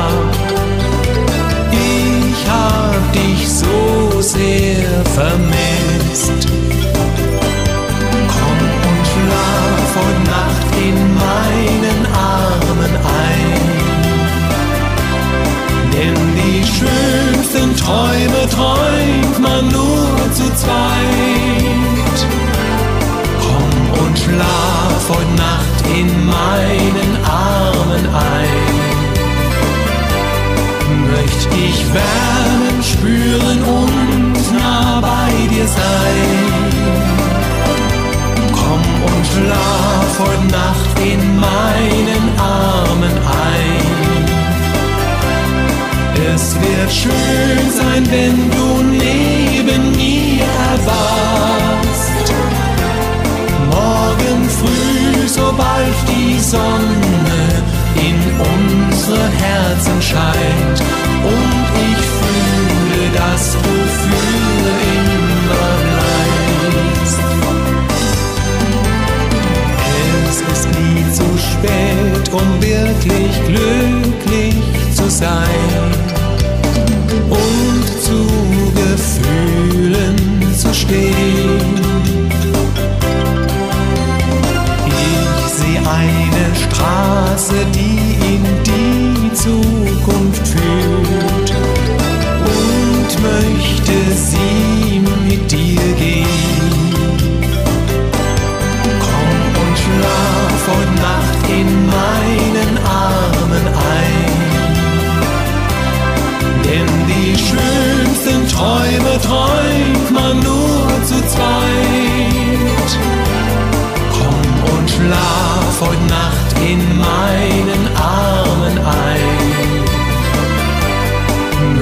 Schlaf 115.75 115.89
heute 115.89 116.03
Nacht 116.03 116.59
in 116.59 116.97
meinen 116.97 117.89
Armen 117.95 118.77
ein. 118.77 119.53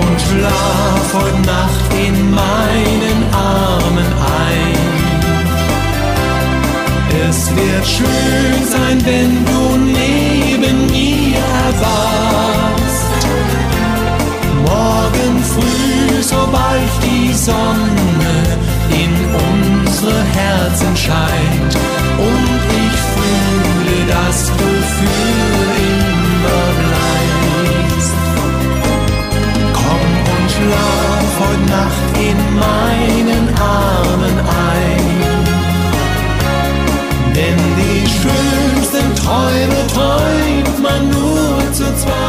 und 0.00 0.20
schlaf 0.20 1.14
heute 1.14 1.40
Nacht 1.46 1.92
in 1.94 2.30
meinen 2.30 3.34
Armen 3.34 4.06
ein. 4.44 4.78
Es 7.28 7.50
wird 7.56 7.86
schön 7.86 8.66
sein, 8.70 9.04
wenn 9.04 9.44
du 9.44 9.76
neben 9.76 10.86
mir 10.86 11.38
erwachst. 11.66 13.08
Morgen 14.66 14.97
sobald 16.28 16.90
die 17.02 17.32
Sonne 17.32 18.34
in 19.02 19.14
unsere 19.48 20.22
Herzen 20.38 20.94
scheint. 20.96 21.74
Und 22.28 22.60
ich 22.84 22.98
fühle, 23.14 23.96
du 24.58 24.68
für 24.96 25.68
immer 25.88 26.66
bleibst 26.80 26.98
schlaf 30.54 31.30
heute 31.40 31.66
Nacht 31.70 32.08
in 32.28 32.38
meinen 32.64 33.44
Armen 33.56 34.36
ein. 34.74 35.06
Denn 37.36 37.58
die 37.78 38.00
schönsten 38.20 39.14
Träume 39.14 39.80
träumen 39.94 40.38
Inneres 41.68 42.27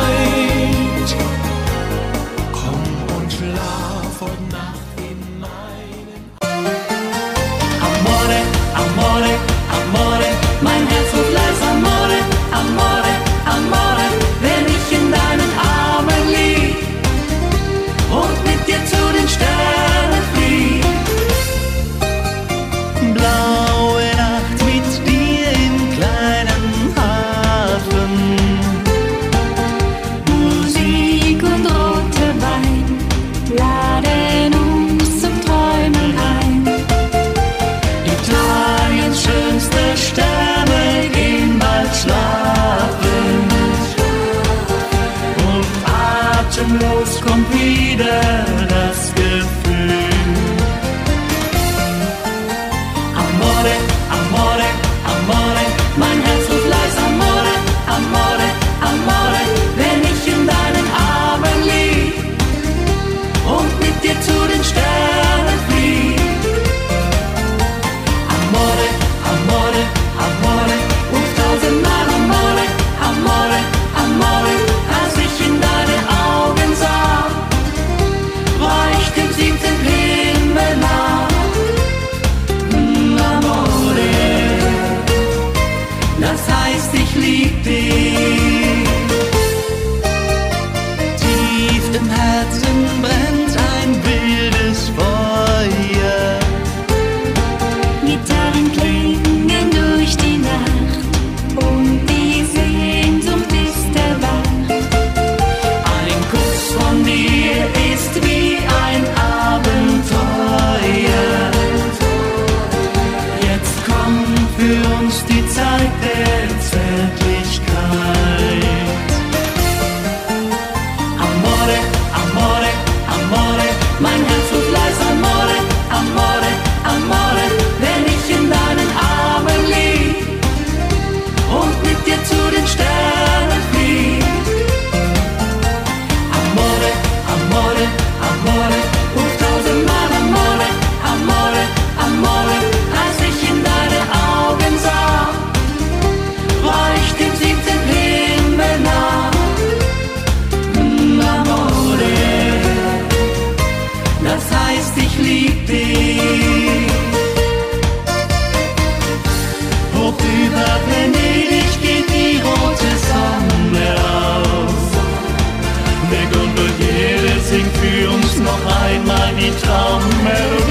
ani 169.30 169.52
tam 169.62 170.02
melodii. 170.24 170.69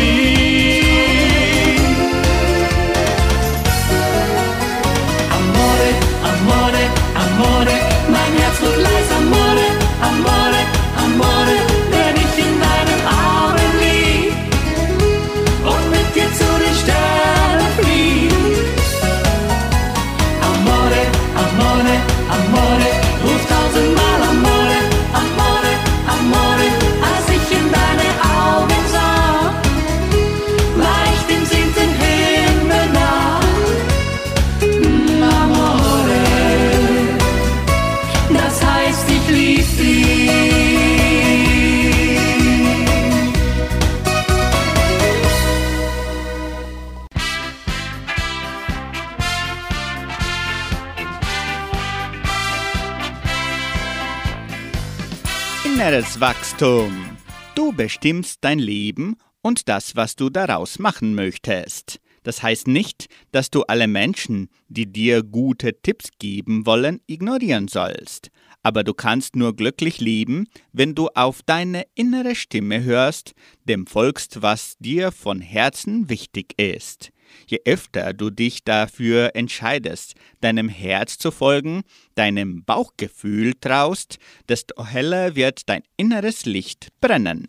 Wachstum. 56.21 57.17
Du 57.55 57.71
bestimmst 57.71 58.39
dein 58.41 58.59
Leben 58.59 59.15
und 59.41 59.69
das, 59.69 59.95
was 59.95 60.17
du 60.17 60.31
daraus 60.31 60.81
machen 60.81 61.15
möchtest. 61.15 62.01
Das 62.25 62.43
heißt 62.43 62.67
nicht, 62.67 63.07
dass 63.31 63.51
du 63.51 63.63
alle 63.63 63.87
Menschen, 63.87 64.49
die 64.67 64.91
dir 64.91 65.23
gute 65.23 65.81
Tipps 65.81 66.09
geben 66.19 66.67
wollen, 66.67 67.01
ignorieren 67.07 67.69
sollst. 67.69 68.31
Aber 68.65 68.83
du 68.83 68.95
kannst 68.95 69.37
nur 69.37 69.55
glücklich 69.55 70.01
leben, 70.01 70.49
wenn 70.73 70.97
du 70.97 71.07
auf 71.15 71.43
deine 71.47 71.85
innere 71.95 72.35
Stimme 72.35 72.83
hörst, 72.83 73.35
dem 73.69 73.87
folgst, 73.87 74.43
was 74.43 74.77
dir 74.81 75.13
von 75.13 75.41
Herzen 75.41 76.09
wichtig 76.09 76.55
ist. 76.59 77.11
Je 77.49 77.61
öfter 77.65 78.13
du 78.13 78.31
dich 78.31 78.63
dafür 78.63 79.31
entscheidest, 79.35 80.15
deinem 80.41 80.69
Herz 80.69 81.17
zu 81.17 81.31
folgen, 81.31 81.83
deinem 82.15 82.63
Bauchgefühl 82.65 83.55
traust, 83.59 84.19
desto 84.49 84.85
heller 84.85 85.35
wird 85.35 85.69
dein 85.69 85.83
inneres 85.97 86.45
Licht 86.45 86.89
brennen. 87.01 87.49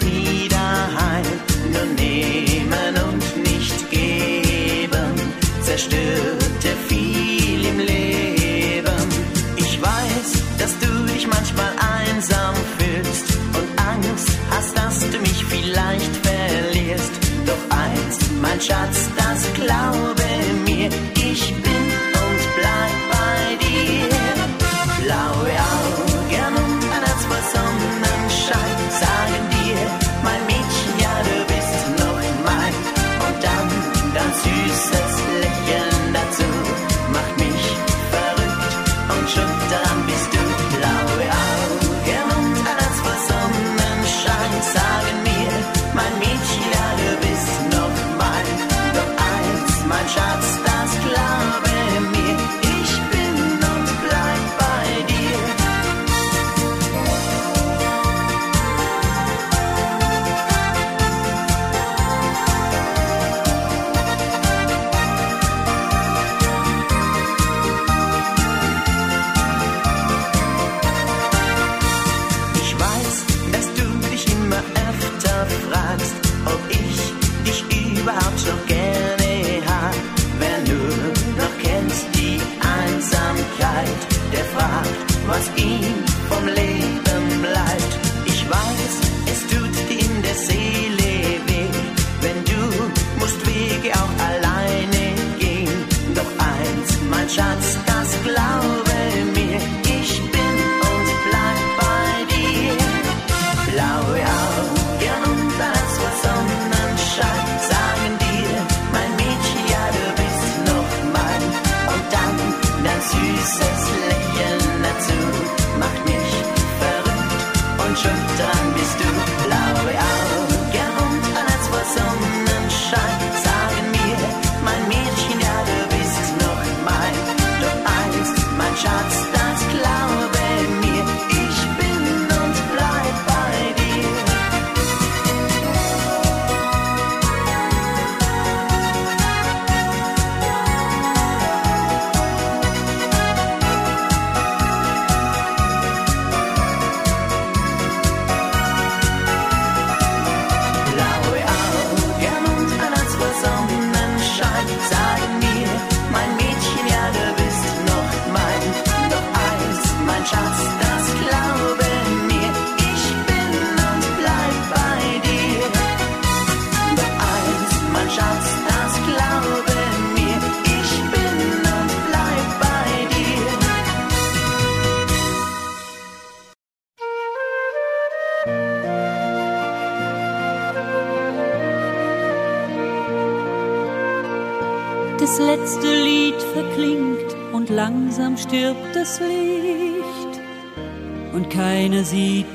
Krishna. 0.00 0.43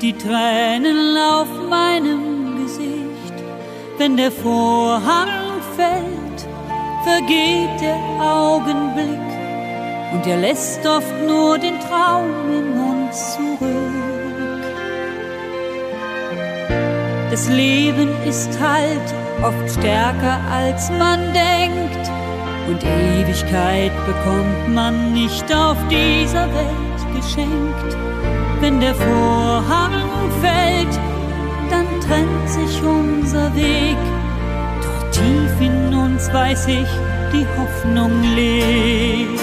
Die 0.02 0.12
Tränen 0.14 1.16
auf 1.18 1.48
meinem 1.68 2.62
Gesicht. 2.62 3.34
Wenn 3.98 4.16
der 4.16 4.32
Vorhang 4.32 5.28
fällt, 5.76 6.48
vergeht 7.04 7.80
der 7.80 7.98
Augenblick. 8.18 9.30
Und 10.12 10.26
er 10.26 10.38
lässt 10.38 10.86
oft 10.86 11.14
nur 11.26 11.58
den 11.58 11.78
Traum 11.80 12.30
in 12.50 12.80
uns 12.80 13.34
zurück. 13.34 13.60
Das 17.30 17.48
Leben 17.48 18.08
ist 18.26 18.58
halt 18.58 19.14
oft 19.42 19.78
stärker 19.78 20.40
als 20.50 20.90
man 20.90 21.20
denkt. 21.32 22.10
Und 22.68 22.82
Ewigkeit 22.84 23.92
bekommt 24.06 24.74
man 24.74 25.12
nicht 25.12 25.54
auf 25.54 25.76
dieser 25.88 26.46
Welt 26.54 27.16
geschenkt. 27.16 27.99
Wenn 28.70 28.78
der 28.78 28.94
Vorhang 28.94 29.92
fällt, 30.40 30.94
dann 31.70 31.86
trennt 32.06 32.48
sich 32.48 32.80
unser 32.80 33.52
Weg. 33.56 33.96
Doch 34.84 35.10
tief 35.10 35.60
in 35.60 35.92
uns 35.92 36.32
weiß 36.32 36.68
ich, 36.68 36.88
die 37.32 37.44
Hoffnung 37.58 38.12
lebt. 38.22 39.40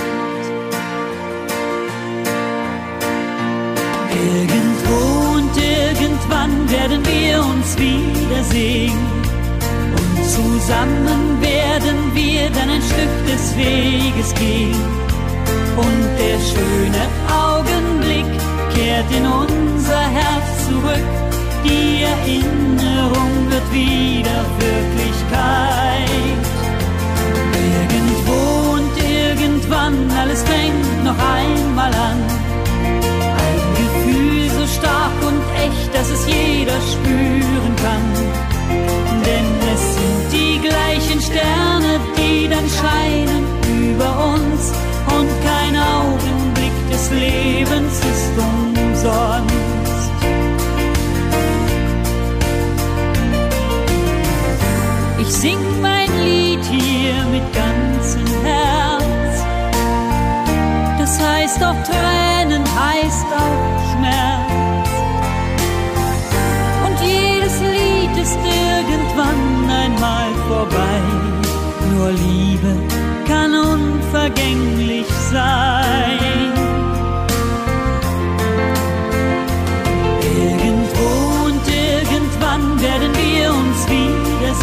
Irgendwo 4.31 5.35
und 5.35 5.57
irgendwann 5.57 6.71
werden 6.71 7.01
wir 7.05 7.43
uns 7.43 7.77
wiedersehen. 7.77 8.97
Und 9.91 10.23
Zusammen 10.23 11.41
werden 11.41 11.99
wir 12.13 12.49
dann 12.51 12.69
ein 12.69 12.81
Stück 12.81 13.15
des 13.27 13.57
Weges 13.57 14.33
gehen. 14.35 14.81
Und 15.75 16.07
der 16.17 16.39
schöne 16.39 17.03
Augenblick 17.29 17.96
kehrt 18.77 19.11
in 19.11 19.25
unser 19.25 20.03
Herz 20.19 20.47
zurück. 20.67 21.07
Die 21.65 22.03
Erinnerung 22.13 23.33
wird 23.51 23.67
wieder 23.73 24.39
Wirklichkeit. 24.65 26.45
Irgendwo 27.73 28.39
und 28.77 28.93
irgendwann, 29.25 29.95
alles 30.21 30.43
fängt 30.43 31.03
noch 31.03 31.19
einmal 31.39 31.93
an. 32.09 32.19
Ein 33.45 33.61
Gefühl 33.81 34.49
so 34.57 34.65
stark 34.77 35.17
und 35.29 35.41
echt, 35.65 35.89
dass 35.95 36.09
es 36.15 36.23
jeder 36.27 36.77
spüren 36.93 37.73
kann. 37.85 38.05
Denn 39.27 39.49
es 39.73 39.83
sind 39.97 40.25
die 40.37 40.55
gleichen 40.67 41.19
Sterne, 41.21 41.91
die 42.17 42.47
dann 42.47 42.67
scheinen 42.79 43.43
über 43.81 44.09
uns. 44.33 44.61
Und 45.17 45.29
kein 45.47 45.75
Augenblick 45.75 46.46
des 46.89 47.11
Lebens 47.11 47.99
ist 48.13 48.33
umsonst. 48.37 49.67
Ich 55.19 55.33
sing 55.33 55.59
mein 55.81 56.09
Lied 56.23 56.63
hier 56.65 57.25
mit 57.31 57.43
ganzem 57.53 58.27
Herz. 58.43 59.43
Das 60.99 61.19
heißt 61.19 61.63
auch 61.63 61.79
Tränen, 61.83 62.63
heißt 62.63 63.27
auch 63.43 63.77
Schmerz. 63.91 64.89
Und 66.85 66.97
jedes 67.07 67.59
Lied 67.61 68.17
ist 68.23 68.37
irgendwann 68.37 69.69
einmal 69.69 70.29
vorbei. 70.47 70.99
Nur 71.91 72.11
Liebe 72.11 72.73
kann 73.27 73.53
unvergänglich 73.53 75.07
sein. 75.31 76.56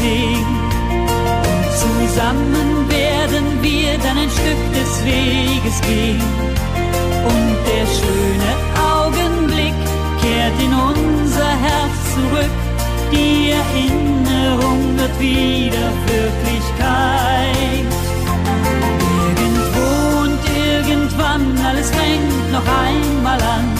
Wiedersehen. 0.00 0.46
Und 1.44 2.08
zusammen 2.08 2.88
werden 2.88 3.62
wir 3.62 3.98
dann 3.98 4.18
ein 4.18 4.30
Stück 4.30 4.72
des 4.72 5.04
Weges 5.04 5.80
gehen. 5.82 6.22
Und 7.24 7.56
der 7.68 7.86
schöne 7.98 8.50
Augenblick 8.94 9.74
kehrt 10.20 10.58
in 10.62 10.72
unser 10.72 11.50
Herz 11.66 11.94
zurück. 12.14 12.54
Die 13.12 13.50
Erinnerung 13.50 14.96
wird 14.98 15.20
wieder 15.20 15.86
Wirklichkeit. 16.06 17.86
Irgendwo 19.28 20.20
und 20.22 20.40
irgendwann, 20.56 21.66
alles 21.66 21.90
fängt 21.90 22.52
noch 22.52 22.66
einmal 22.66 23.40
an. 23.40 23.73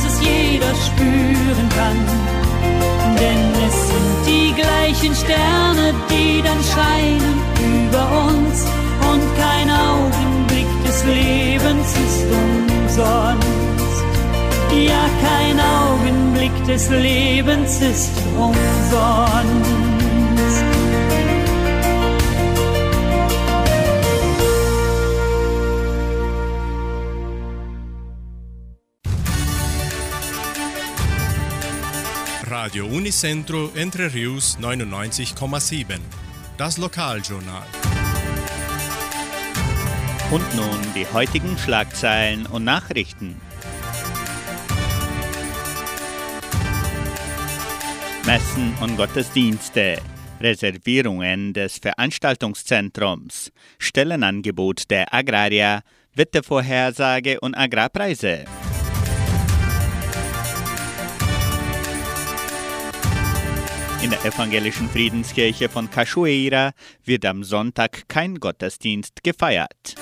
Dass 0.00 0.12
es 0.12 0.20
jeder 0.20 0.74
spüren 0.74 1.68
kann. 1.76 1.98
Denn 3.18 3.52
es 3.66 3.88
sind 3.88 4.26
die 4.26 4.54
gleichen 4.54 5.14
Sterne, 5.14 5.94
die 6.10 6.42
dann 6.42 6.58
scheinen 6.74 7.40
über 7.58 8.04
uns. 8.28 8.64
Und 9.10 9.22
kein 9.36 9.70
Augenblick 9.70 10.68
des 10.86 11.04
Lebens 11.04 11.88
ist 12.06 12.26
umsonst. 12.30 14.04
Ja, 14.72 15.04
kein 15.26 15.58
Augenblick 15.60 16.64
des 16.66 16.88
Lebens 16.90 17.80
ist 17.80 18.12
umsonst. 18.38 19.89
Radio 32.70 32.86
Unicentro 32.86 33.72
Entre 33.74 34.14
Rius 34.14 34.56
99,7. 34.60 35.98
Das 36.56 36.78
Lokaljournal. 36.78 37.66
Und 40.30 40.54
nun 40.54 40.78
die 40.94 41.04
heutigen 41.12 41.58
Schlagzeilen 41.58 42.46
und 42.46 42.62
Nachrichten. 42.62 43.40
Messen 48.24 48.72
und 48.80 48.96
Gottesdienste, 48.96 49.98
Reservierungen 50.40 51.52
des 51.52 51.78
Veranstaltungszentrums, 51.78 53.50
Stellenangebot 53.80 54.88
der 54.90 55.12
Agraria, 55.12 55.80
Wettervorhersage 56.14 57.40
und 57.40 57.56
Agrarpreise. 57.56 58.44
In 64.02 64.08
der 64.08 64.24
evangelischen 64.24 64.88
Friedenskirche 64.88 65.68
von 65.68 65.90
Cachoeira 65.90 66.72
wird 67.04 67.26
am 67.26 67.44
Sonntag 67.44 68.08
kein 68.08 68.36
Gottesdienst 68.36 69.22
gefeiert. 69.22 69.94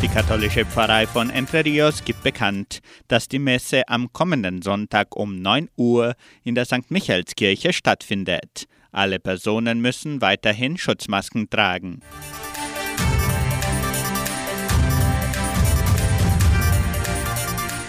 Die 0.00 0.08
katholische 0.08 0.64
Pfarrei 0.64 1.08
von 1.08 1.30
Entre 1.30 1.64
Rios 1.64 2.04
gibt 2.04 2.22
bekannt, 2.22 2.78
dass 3.08 3.26
die 3.26 3.40
Messe 3.40 3.88
am 3.88 4.12
kommenden 4.12 4.62
Sonntag 4.62 5.16
um 5.16 5.42
9 5.42 5.68
Uhr 5.76 6.14
in 6.44 6.54
der 6.54 6.64
St. 6.64 6.90
Michaelskirche 6.90 7.72
stattfindet. 7.72 8.68
Alle 8.92 9.18
Personen 9.18 9.80
müssen 9.80 10.20
weiterhin 10.20 10.78
Schutzmasken 10.78 11.50
tragen. 11.50 12.02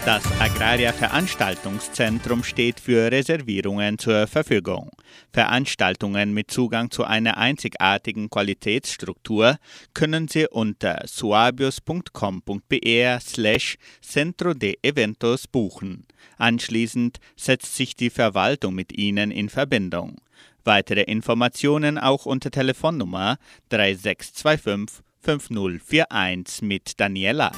Das 0.06 0.24
Agraria 0.40 0.92
Veranstaltungszentrum 0.92 2.44
steht 2.44 2.78
für 2.78 3.10
Reservierungen 3.10 3.98
zur 3.98 4.28
Verfügung. 4.28 4.92
Veranstaltungen 5.32 6.32
mit 6.32 6.48
Zugang 6.48 6.92
zu 6.92 7.02
einer 7.02 7.38
einzigartigen 7.38 8.30
Qualitätsstruktur 8.30 9.58
können 9.94 10.28
Sie 10.28 10.46
unter 10.46 11.02
suabius.com.br 11.08 13.20
slash 13.20 13.78
Centro 14.00 14.54
de 14.54 14.78
Eventos 14.82 15.48
buchen. 15.48 16.06
Anschließend 16.38 17.18
setzt 17.34 17.74
sich 17.74 17.96
die 17.96 18.10
Verwaltung 18.10 18.76
mit 18.76 18.96
Ihnen 18.96 19.32
in 19.32 19.48
Verbindung. 19.48 20.18
Weitere 20.62 21.02
Informationen 21.02 21.98
auch 21.98 22.26
unter 22.26 22.52
Telefonnummer 22.52 23.38
3625 23.70 25.04
5041 25.24 26.62
mit 26.62 27.00
Daniela. 27.00 27.50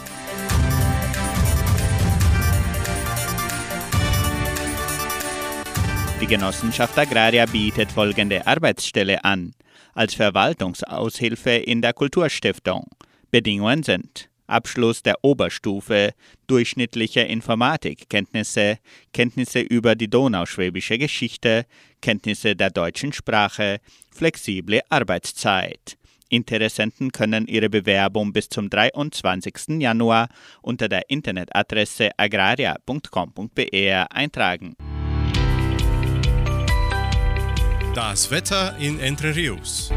Die 6.20 6.26
Genossenschaft 6.26 6.98
Agraria 6.98 7.46
bietet 7.46 7.92
folgende 7.92 8.44
Arbeitsstelle 8.44 9.24
an. 9.24 9.54
Als 9.94 10.14
Verwaltungsaushilfe 10.14 11.50
in 11.50 11.80
der 11.80 11.92
Kulturstiftung. 11.92 12.86
Bedingungen 13.30 13.84
sind 13.84 14.28
Abschluss 14.48 15.02
der 15.02 15.14
Oberstufe, 15.22 16.14
durchschnittliche 16.48 17.20
Informatikkenntnisse, 17.20 18.78
Kenntnisse 19.12 19.60
über 19.60 19.94
die 19.94 20.08
donauschwäbische 20.08 20.98
Geschichte, 20.98 21.66
Kenntnisse 22.00 22.56
der 22.56 22.70
deutschen 22.70 23.12
Sprache, 23.12 23.78
flexible 24.10 24.80
Arbeitszeit. 24.88 25.96
Interessenten 26.30 27.12
können 27.12 27.46
ihre 27.46 27.70
Bewerbung 27.70 28.32
bis 28.32 28.48
zum 28.48 28.68
23. 28.68 29.80
Januar 29.80 30.28
unter 30.62 30.88
der 30.88 31.08
Internetadresse 31.10 32.10
agraria.com.br 32.16 34.06
eintragen. 34.10 34.74
Das 37.94 38.30
Wetter 38.30 38.76
in 38.78 39.00
Entre 39.00 39.34
Rios. 39.34 39.90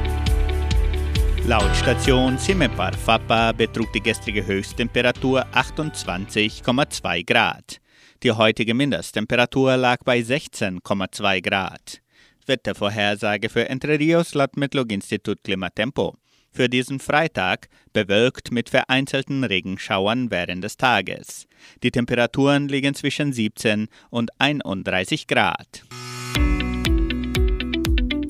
Laut 1.45 1.75
Station 1.75 2.37
Simepar 2.37 2.93
Fapa 2.93 3.51
betrug 3.51 3.91
die 3.91 4.01
gestrige 4.01 4.45
Höchsttemperatur 4.45 5.45
28,2 5.53 7.25
Grad. 7.25 7.81
Die 8.23 8.31
heutige 8.31 8.73
Mindesttemperatur 8.73 9.75
lag 9.75 9.97
bei 10.05 10.19
16,2 10.19 11.41
Grad. 11.41 12.01
Wettervorhersage 12.45 13.49
für 13.49 13.69
Entre 13.69 13.99
Rios 13.99 14.33
laut 14.33 14.55
Metlog-Institut 14.55 15.43
Klimatempo. 15.43 16.15
Für 16.51 16.69
diesen 16.69 16.99
Freitag 16.99 17.67
bewölkt 17.93 18.51
mit 18.51 18.69
vereinzelten 18.69 19.43
Regenschauern 19.43 20.31
während 20.31 20.63
des 20.63 20.77
Tages. 20.77 21.45
Die 21.83 21.91
Temperaturen 21.91 22.69
liegen 22.69 22.95
zwischen 22.95 23.33
17 23.33 23.89
und 24.09 24.31
31 24.39 25.27
Grad. 25.27 25.83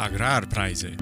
Agrarpreise. 0.02 0.94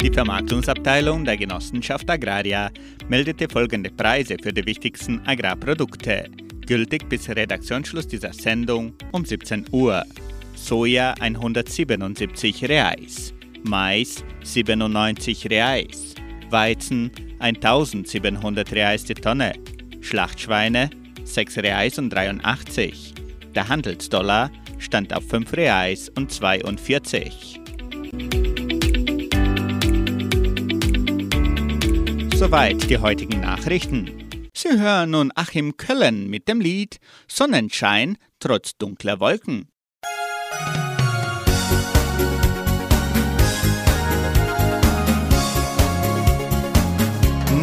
Die 0.00 0.10
Vermarktungsabteilung 0.10 1.26
der 1.26 1.36
Genossenschaft 1.36 2.08
Agraria 2.08 2.70
meldete 3.06 3.50
folgende 3.50 3.90
Preise 3.90 4.38
für 4.42 4.50
die 4.50 4.64
wichtigsten 4.64 5.20
Agrarprodukte, 5.26 6.30
gültig 6.66 7.06
bis 7.10 7.28
Redaktionsschluss 7.28 8.06
dieser 8.06 8.32
Sendung 8.32 8.94
um 9.12 9.26
17 9.26 9.66
Uhr. 9.72 10.04
Soja 10.54 11.12
177 11.20 12.66
Reais, 12.66 13.34
Mais 13.64 14.24
97 14.42 15.50
Reais, 15.50 16.14
Weizen 16.48 17.10
1700 17.40 18.72
Reais 18.72 19.04
die 19.04 19.12
Tonne, 19.12 19.52
Schlachtschweine 20.00 20.88
6 21.24 21.58
Reais 21.58 21.98
und 21.98 22.08
83. 22.08 23.12
Der 23.54 23.68
Handelsdollar 23.68 24.50
stand 24.78 25.14
auf 25.14 25.26
5 25.28 25.52
Reais 25.52 26.08
und 26.08 26.32
42. 26.32 27.60
Soweit 32.34 32.90
die 32.90 32.98
heutigen 32.98 33.40
Nachrichten. 33.40 34.28
Sie 34.54 34.78
hören 34.78 35.10
nun 35.10 35.32
Achim 35.34 35.76
Köllen 35.76 36.28
mit 36.28 36.48
dem 36.48 36.60
Lied 36.60 36.98
Sonnenschein 37.28 38.16
trotz 38.40 38.76
dunkler 38.76 39.20
Wolken. 39.20 39.68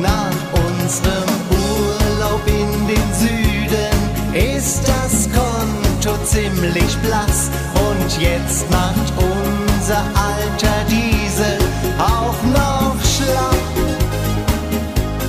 Nach 0.01 0.53
unserem 0.53 1.22
ziemlich 6.33 6.97
blass 6.97 7.51
und 7.87 8.21
jetzt 8.21 8.69
macht 8.71 9.13
unser 9.17 10.03
alter 10.15 10.83
Diesel 10.89 11.59
auch 11.99 12.41
noch 12.51 12.95
schlapp. 13.05 13.55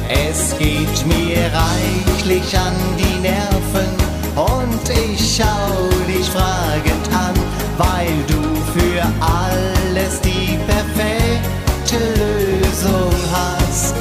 Es 0.09 0.57
geht 0.59 1.07
mir 1.07 1.51
reichlich 1.53 2.57
an 2.57 2.75
die 2.99 3.21
Nerven 3.21 3.93
und 4.35 4.89
ich 4.89 5.37
schau 5.37 5.91
dich 6.09 6.27
fragend 6.31 7.07
an, 7.13 7.35
weil 7.77 8.15
du 8.27 8.43
für 8.73 9.03
alles 9.21 10.21
die 10.23 10.59
perfekte 10.67 11.99
Lösung 12.19 13.15
hast. 13.31 13.95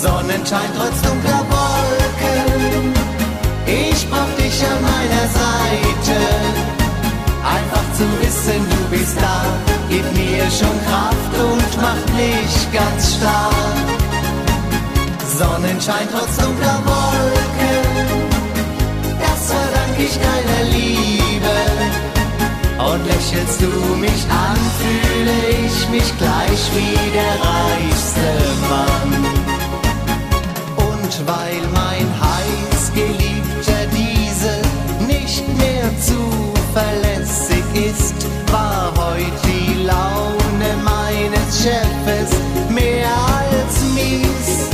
Sonnenschein 0.00 0.70
trotz 0.74 1.02
dunkler 1.02 1.44
Wolken, 1.50 1.59
dich 4.50 4.64
an 4.64 4.82
meiner 4.82 5.26
Seite. 5.40 6.18
Einfach 7.56 7.86
zu 7.94 8.04
wissen, 8.20 8.60
du 8.70 8.96
bist 8.96 9.16
da, 9.20 9.38
gibt 9.88 10.12
mir 10.14 10.44
schon 10.50 10.76
Kraft 10.86 11.32
und 11.38 11.82
macht 11.82 12.08
mich 12.14 12.52
ganz 12.72 13.16
stark. 13.16 13.54
Sonnenschein 15.38 16.06
trotz 16.12 16.36
dunkler 16.36 16.80
Wolken, 16.84 18.18
das 19.20 19.40
verdank 19.52 19.96
ich 19.98 20.14
deiner 20.26 20.62
Liebe. 20.76 21.56
Und 22.90 23.06
lächelst 23.06 23.60
du 23.60 23.72
mich 23.96 24.22
an, 24.30 24.58
fühle 24.80 25.38
ich 25.64 25.88
mich 25.90 26.18
gleich 26.18 26.62
wie 26.74 26.96
der 27.18 27.34
reichste 27.50 28.28
Mann. 28.68 29.10
Und 30.76 31.12
weil 31.26 31.62
mein 31.72 32.06
heißgeliebter 32.20 33.20
Diesel 33.20 33.29
mehr 35.60 35.90
zuverlässig 36.00 37.64
ist, 37.74 38.14
war 38.52 38.92
heute 38.96 39.30
die 39.44 39.84
Laune 39.84 40.70
meines 40.82 41.62
Chefes 41.62 42.30
mehr 42.68 43.08
als 43.38 43.74
mies. 43.94 44.68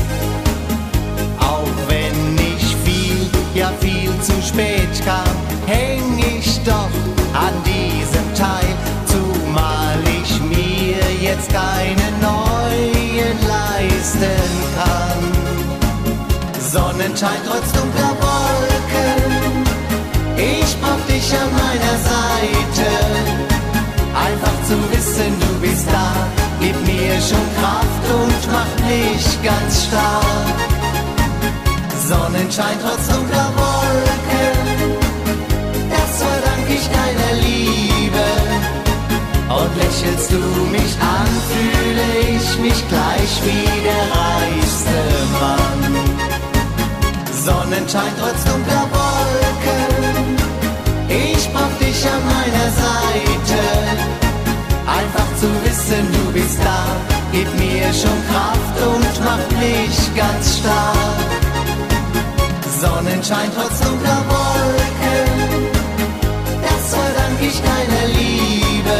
Auch 1.39 1.77
wenn 1.89 2.37
ich 2.37 2.65
viel, 2.85 3.29
ja 3.55 3.71
viel 3.81 4.13
zu 4.21 4.35
spät 4.43 4.95
kam, 5.05 5.37
häng 5.67 6.19
ich 6.19 6.61
doch 6.65 6.91
an 7.35 7.55
diesem 7.65 8.35
Teil, 8.35 8.75
zumal 9.07 9.99
ich 10.23 10.41
mir 10.41 11.05
jetzt 11.21 11.51
keine 11.53 12.07
neuen 12.21 13.39
leisten 13.47 14.41
kann. 14.77 15.47
Sonnenschein 16.61 17.41
trotz 17.47 17.73
dunkler 17.73 18.15
Wolken, 18.21 18.76
dich 21.17 21.33
an 21.33 21.51
meiner 21.65 21.97
Seite. 22.13 22.89
Einfach 24.27 24.57
zu 24.69 24.77
wissen, 24.93 25.33
du 25.41 25.51
bist 25.67 25.87
da, 25.91 26.09
gibt 26.61 26.83
mir 26.87 27.15
schon 27.29 27.47
Kraft 27.59 28.05
und 28.21 28.53
macht 28.53 28.79
mich 28.93 29.25
ganz 29.43 29.85
stark. 29.87 30.59
Sonnenschein 32.09 32.79
trotz 32.83 33.09
dunkler 33.09 33.51
Wolken, 33.61 34.57
das 35.95 36.13
verdank 36.23 36.67
ich 36.69 36.87
deiner 36.99 37.33
Liebe. 37.47 38.27
Und 39.59 39.73
lächelst 39.83 40.31
du 40.31 40.43
mich 40.77 40.93
an, 41.01 41.31
fühle 41.51 42.09
ich 42.37 42.59
mich 42.59 42.89
gleich 42.89 43.33
wie 43.47 43.69
der 43.89 44.05
reichste 44.21 44.99
Mann. 45.41 45.81
Sonnenschein 47.45 48.13
trotz 48.21 48.45
dunkler 48.45 48.87
Wolken, 48.93 49.66
an 52.15 52.23
meiner 52.35 52.69
Seite. 52.83 53.61
Einfach 54.87 55.29
zu 55.41 55.49
wissen, 55.65 56.05
du 56.13 56.33
bist 56.33 56.59
da, 56.63 56.83
gibt 57.33 57.55
mir 57.59 57.93
schon 57.93 58.19
Kraft 58.31 58.77
und 58.93 59.25
macht 59.25 59.51
mich 59.59 59.97
ganz 60.15 60.59
stark. 60.59 61.29
Sonnenschein 62.81 63.51
trotz 63.55 63.81
dunkler 63.81 64.23
Wolken, 64.29 65.69
das 66.63 66.95
verdank 66.95 67.39
ich 67.41 67.59
deiner 67.61 68.07
Liebe. 68.19 68.99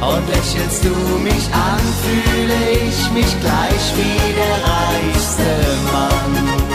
Und 0.00 0.28
lächelst 0.28 0.84
du 0.84 0.94
mich 1.22 1.46
an, 1.52 1.80
fühle 2.02 2.60
ich 2.86 3.10
mich 3.12 3.40
gleich 3.40 3.84
wie 3.96 4.34
der 4.40 4.56
reichste 4.70 5.48
Mann. 5.92 6.65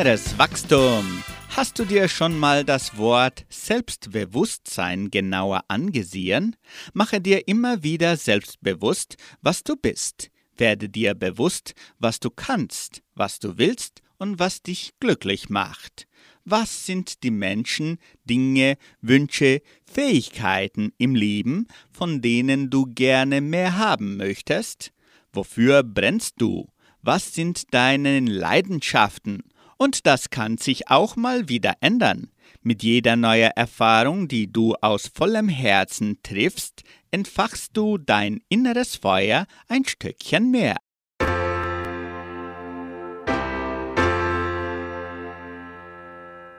Inneres 0.00 0.38
Wachstum. 0.38 1.22
Hast 1.50 1.78
du 1.78 1.84
dir 1.84 2.08
schon 2.08 2.38
mal 2.38 2.64
das 2.64 2.96
Wort 2.96 3.44
Selbstbewusstsein 3.50 5.10
genauer 5.10 5.64
angesehen? 5.68 6.56
Mache 6.94 7.20
dir 7.20 7.46
immer 7.46 7.82
wieder 7.82 8.16
selbstbewusst, 8.16 9.18
was 9.42 9.62
du 9.62 9.76
bist. 9.76 10.30
Werde 10.56 10.88
dir 10.88 11.12
bewusst, 11.12 11.74
was 11.98 12.18
du 12.18 12.30
kannst, 12.30 13.02
was 13.14 13.40
du 13.40 13.58
willst 13.58 14.00
und 14.16 14.38
was 14.38 14.62
dich 14.62 14.92
glücklich 15.00 15.50
macht. 15.50 16.06
Was 16.46 16.86
sind 16.86 17.22
die 17.22 17.30
Menschen, 17.30 17.98
Dinge, 18.24 18.78
Wünsche, 19.02 19.60
Fähigkeiten 19.84 20.94
im 20.96 21.14
Leben, 21.14 21.66
von 21.92 22.22
denen 22.22 22.70
du 22.70 22.86
gerne 22.86 23.42
mehr 23.42 23.76
haben 23.76 24.16
möchtest? 24.16 24.94
Wofür 25.30 25.82
brennst 25.82 26.36
du? 26.38 26.70
Was 27.02 27.34
sind 27.34 27.74
deine 27.74 28.20
Leidenschaften? 28.20 29.42
Und 29.82 30.06
das 30.06 30.28
kann 30.28 30.58
sich 30.58 30.90
auch 30.90 31.16
mal 31.16 31.48
wieder 31.48 31.72
ändern. 31.80 32.30
Mit 32.60 32.82
jeder 32.82 33.16
neuen 33.16 33.50
Erfahrung, 33.52 34.28
die 34.28 34.52
du 34.52 34.74
aus 34.82 35.10
vollem 35.14 35.48
Herzen 35.48 36.18
triffst, 36.22 36.82
entfachst 37.10 37.74
du 37.78 37.96
dein 37.96 38.42
inneres 38.50 38.96
Feuer 38.96 39.46
ein 39.68 39.86
Stückchen 39.86 40.50
mehr. 40.50 40.76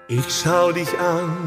Ich 0.08 0.42
schau 0.42 0.72
dich 0.72 0.90
an. 0.98 1.38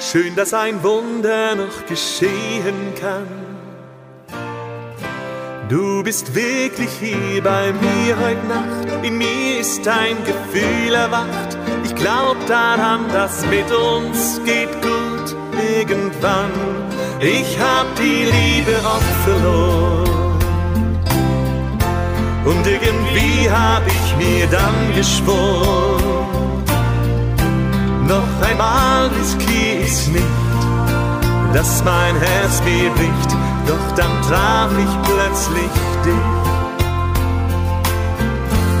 Schön, 0.00 0.34
dass 0.34 0.52
ein 0.52 0.82
Wunder 0.82 1.54
noch 1.54 1.86
geschehen 1.86 2.92
kann. 3.00 3.49
Du 5.70 6.02
bist 6.02 6.34
wirklich 6.34 6.90
hier 6.98 7.44
bei 7.44 7.72
mir 7.72 8.16
heute 8.18 8.44
Nacht. 8.48 9.04
In 9.04 9.18
mir 9.18 9.60
ist 9.60 9.86
ein 9.86 10.16
Gefühl 10.24 10.94
erwacht. 10.94 11.56
Ich 11.84 11.94
glaub 11.94 12.36
daran, 12.48 13.02
dass 13.12 13.46
mit 13.46 13.70
uns 13.70 14.40
geht 14.44 14.72
gut 14.82 15.36
irgendwann. 15.76 16.50
Ich 17.20 17.56
hab 17.60 17.86
die 17.94 18.24
Liebe 18.24 18.80
oft 18.84 19.16
verloren. 19.24 20.38
Und 22.44 22.66
irgendwie 22.66 23.48
hab 23.48 23.86
ich 23.86 24.16
mir 24.16 24.48
dann 24.48 24.92
geschworen, 24.96 26.64
noch 28.08 28.48
einmal 28.48 29.06
riskier 29.06 29.82
ich's 29.84 30.08
nicht 30.08 30.50
dass 31.52 31.82
mein 31.84 32.16
Herz 32.16 32.62
mir 32.62 32.90
bricht, 32.90 33.36
doch 33.66 33.94
dann 33.96 34.22
traf 34.28 34.70
ich 34.84 34.94
plötzlich 35.08 35.74
dich. 36.04 36.40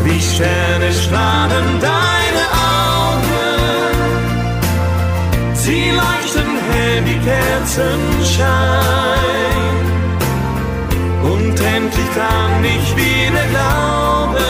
Wie 0.04 0.20
Sterne 0.20 0.92
strahlen 0.92 1.80
deine 1.80 2.44
Augen, 2.84 3.94
sie 5.54 5.90
leuchten 5.90 6.50
hell 6.70 6.98
wie 7.04 7.18
Kerzenschein. 7.28 8.90
Und 11.22 11.60
endlich 11.60 12.10
kann 12.14 12.64
ich 12.64 12.96
wieder 12.96 13.46
glauben, 13.54 14.40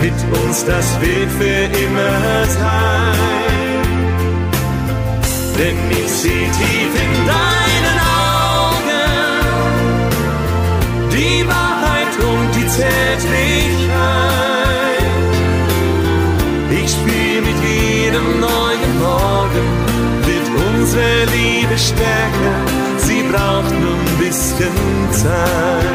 mit 0.00 0.18
uns 0.40 0.64
das 0.64 1.00
wird 1.00 1.30
für 1.38 1.64
immer 1.84 2.46
sein. 2.46 3.36
Denn 5.58 5.78
ich 5.90 6.10
seh 6.10 6.28
tief 6.28 6.92
in 7.02 7.26
deinen 7.26 7.55
Zärtlichkeit. 12.76 13.86
Ich 16.70 16.90
spür 16.90 17.40
mit 17.40 17.58
jedem 17.64 18.40
neuen 18.40 18.92
Morgen 19.00 19.66
wird 20.26 20.46
unsere 20.68 21.24
Liebe 21.34 21.78
stärker. 21.78 22.56
Sie 22.98 23.22
braucht 23.32 23.72
nur 23.80 23.94
ein 23.94 24.18
bisschen 24.18 24.76
Zeit. 25.10 25.86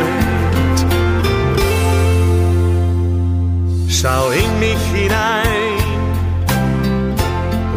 Schau 3.88 4.32
in 4.32 4.60
mich 4.60 4.84
hinein. 4.92 5.78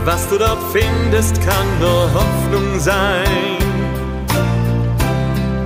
Was 0.07 0.27
du 0.31 0.39
dort 0.39 0.63
findest, 0.73 1.35
kann 1.43 1.69
nur 1.79 2.05
Hoffnung 2.15 2.81
sein. 2.81 3.59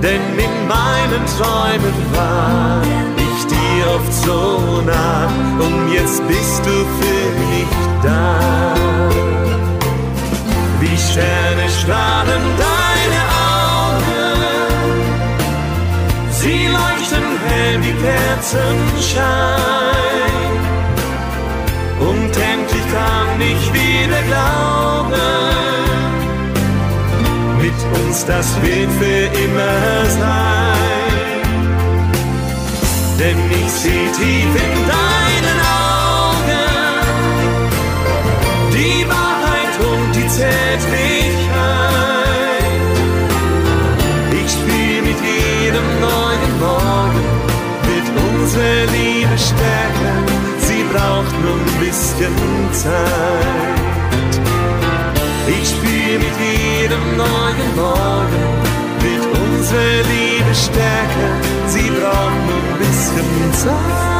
Denn 0.01 0.21
in 0.37 0.67
meinen 0.67 1.25
Träumen 1.37 1.97
war 2.13 2.81
oft 4.09 4.25
so 4.25 4.81
nah 4.85 5.27
und 5.59 5.91
jetzt 5.93 6.25
bist 6.27 6.65
du 6.65 6.71
für 6.71 7.25
mich 7.41 7.67
da. 8.03 8.39
Wie 10.79 10.97
Sterne 10.97 11.69
strahlen 11.69 12.43
deine 12.57 13.21
Augen, 13.57 14.35
sie 16.31 16.67
leuchten 16.67 17.25
hell 17.47 17.75
wie 17.81 17.95
Kerzenschein. 18.03 19.27
Und 21.99 22.31
endlich 22.53 22.85
kann 22.93 23.41
ich 23.41 23.73
wieder 23.73 24.21
glauben, 24.29 25.19
mit 27.61 27.79
uns 28.01 28.25
das 28.25 28.47
wird 28.61 28.91
für 28.91 29.25
immer 29.43 30.05
sein. 30.19 30.88
Denn 33.19 33.37
ich 33.51 33.69
seh 33.69 34.07
tief 34.17 34.53
in 34.65 34.87
deinen 34.95 35.59
Augen 35.59 36.19
die 38.73 39.05
Wahrheit 39.09 39.73
und 39.91 40.15
die 40.15 40.27
Zärtlichkeit. 40.27 41.49
Ich 44.31 44.51
spür 44.51 45.01
mit 45.01 45.19
jedem 45.19 45.87
neuen 45.99 46.59
Morgen, 46.61 47.25
wird 47.89 48.07
unsere 48.31 48.85
Liebe 48.85 49.37
stärker. 49.37 50.17
Sie 50.59 50.83
braucht 50.93 51.35
nur 51.43 51.55
ein 51.55 51.79
bisschen 51.85 52.35
Zeit. 52.71 53.79
Ich 55.47 55.67
spür 55.67 56.19
mit 56.19 56.35
jedem 56.39 57.17
neuen 57.17 57.75
Morgen, 57.75 58.58
unsere 59.69 60.01
Liebe 60.01 60.55
stärker. 60.55 61.67
Sie 61.67 61.89
braucht 61.91 62.47
nur 62.47 62.73
ein 62.73 62.79
bisschen 62.79 63.53
Zeit. 63.53 64.18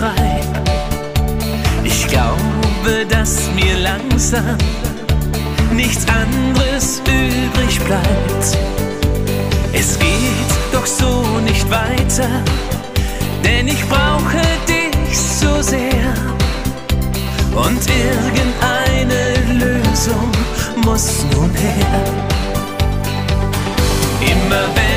Schreib. 0.00 0.46
Ich 1.84 2.06
glaube, 2.06 3.06
dass 3.08 3.50
mir 3.54 3.76
langsam 3.78 4.56
nichts 5.72 6.06
anderes 6.08 7.02
übrig 7.04 7.78
bleibt. 7.80 8.58
Es 9.72 9.98
geht 9.98 10.50
doch 10.72 10.86
so 10.86 11.22
nicht 11.44 11.68
weiter, 11.70 12.30
denn 13.44 13.68
ich 13.68 13.82
brauche 13.88 14.42
dich 14.66 15.18
so 15.18 15.60
sehr. 15.60 16.14
Und 17.54 17.82
irgendeine 18.08 19.22
Lösung 19.64 20.30
muss 20.76 21.26
nun 21.34 21.50
her. 21.54 22.04
Immer 24.32 24.64
wenn 24.74 24.89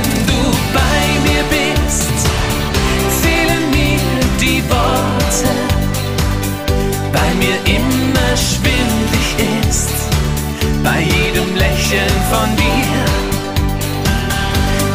Lächeln 11.83 12.21
von 12.31 12.55
dir. 12.55 13.03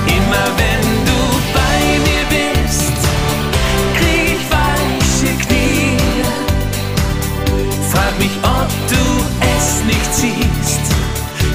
Immer 0.06 0.46
wenn 0.56 0.84
du 1.04 1.20
bei 1.52 1.80
mir 2.06 2.24
bist, 2.30 2.98
krieg 3.98 4.36
ich 4.36 4.44
weiche 4.50 5.32
Knie. 5.44 5.96
Frag 7.92 8.18
mich, 8.18 8.36
ob 8.42 8.70
du 8.88 9.04
es 9.56 9.84
nicht 9.84 10.14
siehst, 10.14 10.86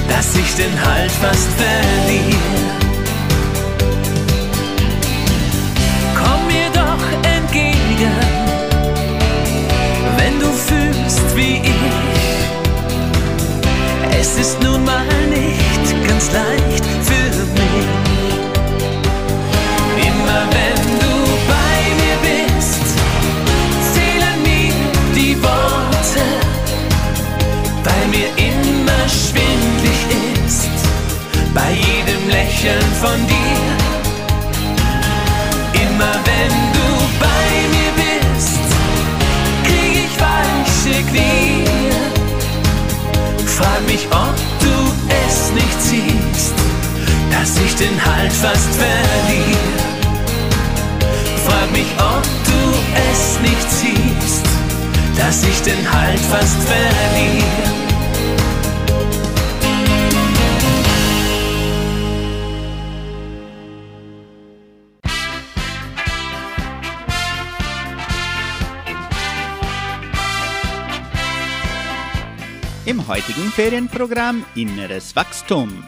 dass 0.08 0.36
ich 0.36 0.54
den 0.54 0.74
Halt 0.84 1.10
fast 1.10 1.48
verliere. 1.58 2.64
Komm 6.14 6.46
mir 6.46 6.70
doch 6.72 7.04
entgegen, 7.36 8.14
wenn 10.16 10.38
du 10.38 10.46
fühlst 10.46 11.36
wie 11.36 11.56
ich. 11.56 12.14
Es 14.20 14.38
ist 14.38 14.62
nun 14.62 14.73
mal 16.32 16.56
nicht 16.68 16.82
ganz 16.82 16.84
leicht 16.84 16.93
fast 56.34 56.62
verliere. 56.62 57.44
Im 72.86 73.06
heutigen 73.06 73.50
Ferienprogramm 73.52 74.44
Inneres 74.56 75.14
Wachstum. 75.14 75.84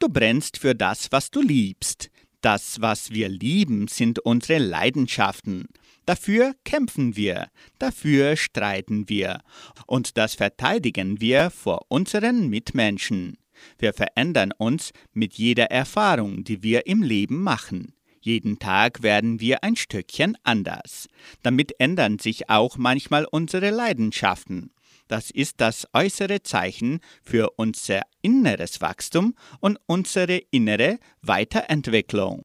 Du 0.00 0.08
brennst 0.08 0.58
für 0.58 0.74
das, 0.74 1.12
was 1.12 1.30
du 1.30 1.40
liebst. 1.40 2.10
Das, 2.40 2.80
was 2.80 3.10
wir 3.10 3.28
lieben, 3.28 3.86
sind 3.86 4.18
unsere 4.18 4.58
Leidenschaften. 4.58 5.68
Dafür 6.06 6.54
kämpfen 6.64 7.16
wir, 7.16 7.48
dafür 7.78 8.36
streiten 8.36 9.08
wir 9.08 9.40
und 9.86 10.18
das 10.18 10.34
verteidigen 10.34 11.20
wir 11.20 11.50
vor 11.50 11.86
unseren 11.88 12.48
Mitmenschen. 12.48 13.38
Wir 13.78 13.94
verändern 13.94 14.52
uns 14.56 14.92
mit 15.12 15.34
jeder 15.34 15.70
Erfahrung, 15.70 16.44
die 16.44 16.62
wir 16.62 16.86
im 16.86 17.02
Leben 17.02 17.42
machen. 17.42 17.94
Jeden 18.20 18.58
Tag 18.58 19.02
werden 19.02 19.40
wir 19.40 19.64
ein 19.64 19.76
Stückchen 19.76 20.36
anders. 20.42 21.08
Damit 21.42 21.78
ändern 21.78 22.18
sich 22.18 22.50
auch 22.50 22.76
manchmal 22.76 23.26
unsere 23.30 23.70
Leidenschaften. 23.70 24.72
Das 25.08 25.30
ist 25.30 25.60
das 25.60 25.86
äußere 25.92 26.42
Zeichen 26.42 27.00
für 27.22 27.50
unser 27.56 28.02
inneres 28.22 28.80
Wachstum 28.80 29.34
und 29.60 29.78
unsere 29.86 30.38
innere 30.50 30.98
Weiterentwicklung. 31.20 32.42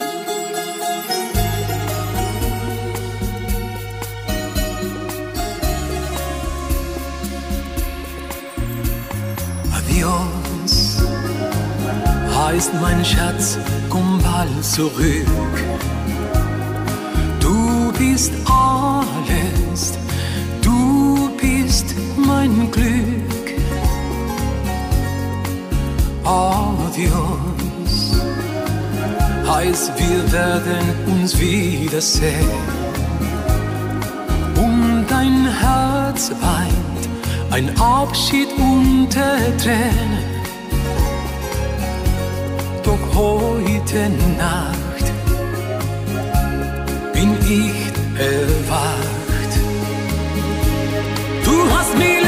Adios 10.00 11.04
heißt 12.34 12.72
mein 12.82 13.04
Schatz, 13.04 13.58
komm 13.90 14.22
bald 14.24 14.64
zurück. 14.64 15.28
Du 17.42 17.92
bist 17.98 18.32
alles, 18.46 19.98
du 20.62 21.30
bist 21.42 21.96
mein 22.16 22.72
Glück. 22.72 23.60
Adios 26.24 27.42
heißt, 29.50 29.92
wir 29.98 30.32
werden 30.32 30.88
uns 31.08 31.38
wiedersehen. 31.38 32.48
Und 34.56 35.06
dein 35.10 35.46
Herz 35.60 36.32
weint, 36.40 36.79
ein 37.52 37.70
Abschied 37.80 38.48
unter 38.58 39.38
Tränen. 39.58 40.24
Doch 42.84 43.16
heute 43.16 44.10
Nacht 44.38 45.06
bin 47.14 47.36
ich 47.44 48.20
erwacht. 48.20 49.54
Du 51.44 51.52
hast 51.74 51.98
mir 51.98 52.19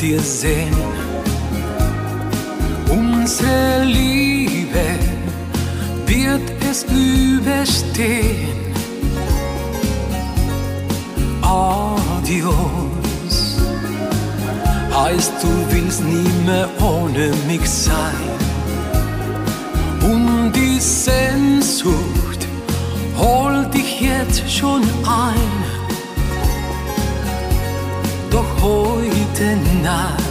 dir 0.00 0.20
sehen. 0.20 0.74
Unsere 2.88 3.84
Liebe 3.84 4.86
wird 6.06 6.42
es 6.70 6.84
überstehen. 6.84 8.48
Adios 11.42 12.80
heißt, 14.94 15.32
du 15.42 15.74
willst 15.74 16.02
nie 16.04 16.32
mehr 16.46 16.68
ohne 16.80 17.32
mich 17.46 17.68
sein. 17.68 18.30
Und 20.02 20.52
die 20.54 20.80
Sehnsucht 20.80 22.46
holt 23.18 23.74
dich 23.74 24.00
jetzt 24.00 24.50
schon 24.50 24.82
ein. 25.06 25.79
Doch 28.30 28.62
heute 28.62 29.56
Nacht 29.82 30.20
bin 30.20 30.29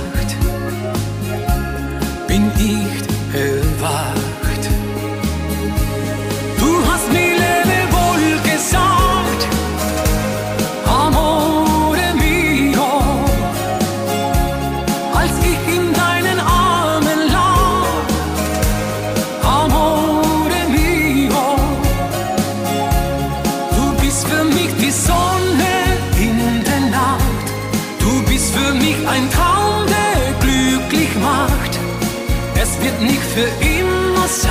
wird 33.40 33.60
nicht 33.60 33.60
für 33.60 33.66
immer 33.66 34.28
sein. 34.28 34.50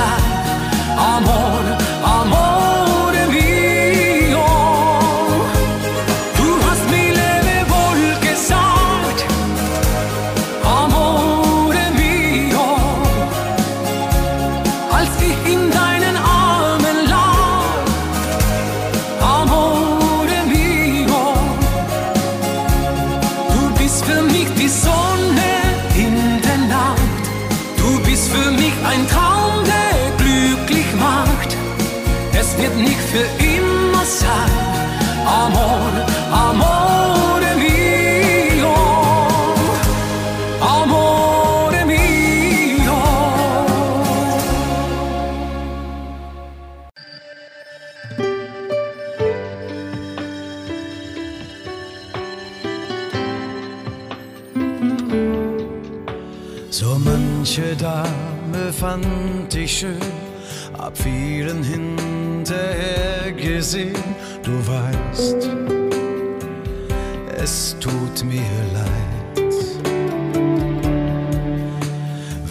Amor, 0.96 2.47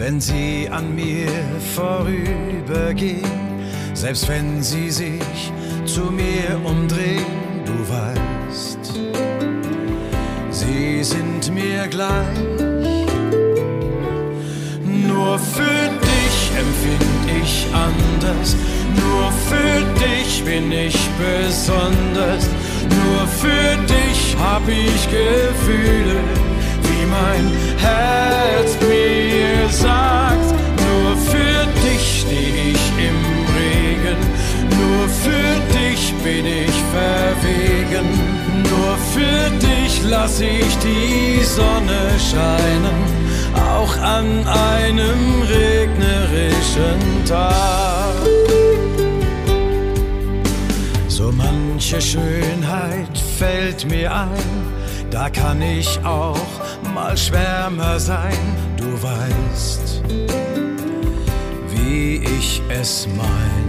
wenn 0.07 0.21
sie 0.21 0.69
an 0.71 0.95
mir 0.95 1.27
vorübergehen, 1.75 3.29
selbst 3.93 4.29
wenn 4.29 4.63
sie 4.63 4.89
sich 4.89 5.51
zu 5.85 6.03
mir 6.03 6.57
umdrehen, 6.63 7.25
du 7.65 7.77
weißt, 7.93 8.79
sie 10.49 11.03
sind 11.03 11.53
mir 11.53 11.87
gleich. 11.89 12.39
Nur 14.85 15.37
für 15.39 15.83
dich 16.11 16.37
empfind 16.63 17.25
ich 17.41 17.67
anders, 17.73 18.55
nur 19.03 19.29
für 19.49 19.75
dich 20.05 20.41
bin 20.45 20.71
ich 20.71 20.97
besonders, 21.19 22.47
nur 23.01 23.27
für 23.41 23.75
dich 23.93 24.37
hab 24.39 24.65
ich 24.69 25.01
Gefühle, 25.11 26.21
mein 27.09 27.51
Herz 27.77 28.77
mir 28.81 29.69
sagt. 29.69 30.49
Nur 30.87 31.11
für 31.31 31.59
dich 31.83 32.21
steh 32.21 32.71
ich 32.71 32.85
im 33.09 33.19
Regen, 33.57 34.19
nur 34.81 35.07
für 35.23 35.51
dich 35.77 36.13
bin 36.23 36.45
ich 36.45 36.77
verwegen, 36.97 38.07
nur 38.71 38.93
für 39.13 39.49
dich 39.67 40.01
lass 40.03 40.39
ich 40.39 40.77
die 40.83 41.43
Sonne 41.43 42.01
scheinen 42.31 43.27
auch 43.57 43.97
an 43.97 44.47
einem 44.47 45.41
regnerischen 45.41 47.25
Tag. 47.25 48.15
So 51.07 51.31
manche 51.31 52.01
Schönheit 52.01 53.17
fällt 53.37 53.89
mir 53.89 54.13
ein, 54.13 54.63
da 55.09 55.29
kann 55.29 55.61
ich 55.61 55.99
auch 56.03 56.35
mal 56.97 57.15
Schwärmer 57.15 57.99
sein, 57.99 58.43
du 58.75 58.89
weißt, 59.03 60.01
wie 61.69 62.23
ich 62.37 62.61
es 62.69 63.07
mein. 63.15 63.67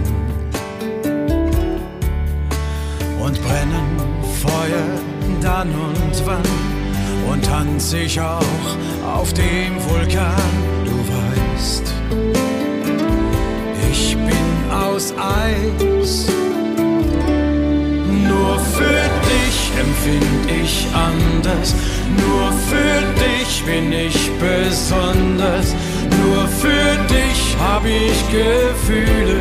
Und 3.23 3.39
brennen 3.43 3.89
Feuer 4.43 4.89
dann 5.41 5.69
und 5.69 6.15
wann 6.25 6.49
und 7.31 7.45
tanz 7.45 7.93
ich 7.93 8.19
auch 8.19 8.67
auf 9.17 9.31
dem 9.33 9.73
Vulkan, 9.87 10.51
du 10.89 10.97
weißt. 11.17 11.85
Ich 13.91 14.17
bin 14.17 14.47
aus 14.71 15.13
Eis, 15.45 16.25
nur 18.31 18.59
für 18.75 19.01
dich 19.31 19.57
empfind 19.79 20.51
ich 20.61 20.87
anders, 20.93 21.75
nur 22.17 22.51
für 22.71 23.01
dich 23.23 23.63
bin 23.65 23.91
ich 23.91 24.31
besonders, 24.39 25.75
nur 26.21 26.47
für 26.47 26.97
dich 27.13 27.55
hab 27.59 27.85
ich 27.85 28.17
Gefühle, 28.31 29.39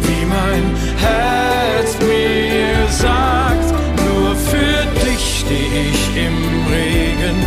wie 0.00 0.24
mein 0.26 0.64
Herz 0.96 1.96
mir 2.00 2.88
sagt, 2.90 3.74
nur 4.06 4.34
für 4.36 5.04
dich 5.04 5.40
steh 5.40 5.90
ich 5.90 6.16
im 6.26 6.38
Regen. 6.72 7.38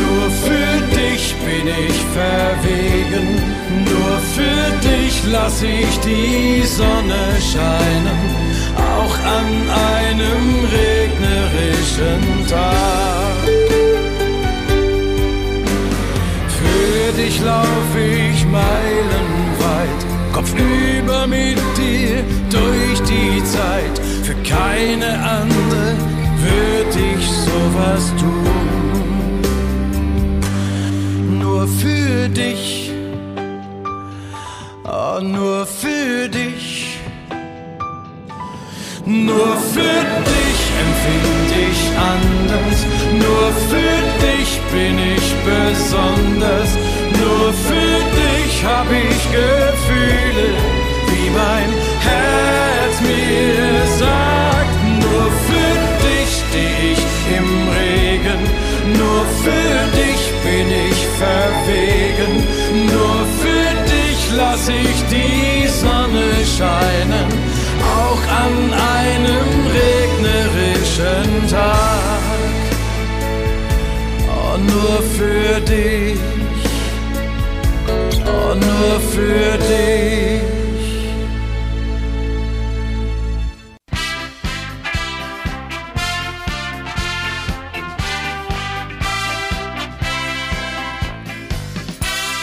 Nur 0.00 0.30
für 0.30 0.96
dich 0.96 1.34
bin 1.46 1.66
ich 1.88 1.98
verwegen. 2.18 3.26
Nur 3.90 4.18
für 4.36 4.88
dich 4.88 5.22
lass 5.30 5.62
ich 5.62 5.98
die 6.00 6.62
Sonne 6.66 7.24
scheinen. 7.52 8.20
Auch 8.76 9.16
an 9.38 9.48
einem 9.92 10.64
regnerischen 10.78 12.46
Tag. 12.48 13.29
Dich 17.20 17.40
lauf 17.40 17.90
ich 17.96 18.44
meilenweit. 18.46 20.00
Kopfüber 20.32 21.26
mit 21.26 21.58
dir 21.76 22.16
durch 22.50 22.98
die 23.12 23.44
Zeit. 23.44 23.96
Für 24.22 24.36
keine 24.48 25.10
andere 25.38 25.82
würde 26.46 27.00
ich 27.16 27.26
sowas 27.46 28.12
tun 28.18 28.70
nur 31.60 31.68
für 31.68 32.28
dich, 32.28 32.90
oh, 34.84 35.20
nur 35.20 35.66
für 35.66 36.28
dich. 36.28 36.98
Nur 39.04 39.56
für 39.74 40.00
dich 40.30 40.60
empfinde 40.84 41.58
ich 41.70 41.82
anders, 42.14 42.78
nur 43.24 43.46
für 43.70 43.96
dich 44.26 44.50
bin 44.72 44.96
ich 45.16 45.26
besonders, 45.50 46.70
nur 47.18 47.52
für 47.52 47.96
dich 48.18 48.64
hab 48.64 48.86
ich 48.90 49.22
Gefühle, 49.32 50.46
wie 51.10 51.30
mein 51.30 51.70
Herz 52.08 52.94
mir 53.00 53.86
sagt. 53.98 54.76
Nur 55.04 55.26
für 55.48 55.74
dich 56.04 56.30
steh 56.40 56.92
ich 56.92 57.04
im 57.38 57.48
Regen, 57.78 58.42
nur 58.98 59.22
für 59.44 59.76
dich 60.00 60.22
bin 60.44 60.68
ich 60.88 61.00
verwegen. 61.22 62.32
Nur 62.94 63.18
für 63.42 63.68
dich 63.94 64.20
lass 64.36 64.68
ich 64.68 64.98
die 65.10 65.68
Sonne 65.68 66.28
scheinen, 66.56 67.28
auch 68.02 68.22
an 68.44 68.54
einem 68.98 69.50
regnerischen 69.80 71.48
Tag. 71.48 72.20
Oh, 74.28 74.56
nur 74.58 75.02
für 75.16 75.60
dich, 75.60 76.18
nur 78.60 79.00
für 79.00 79.58
dich. 79.58 80.60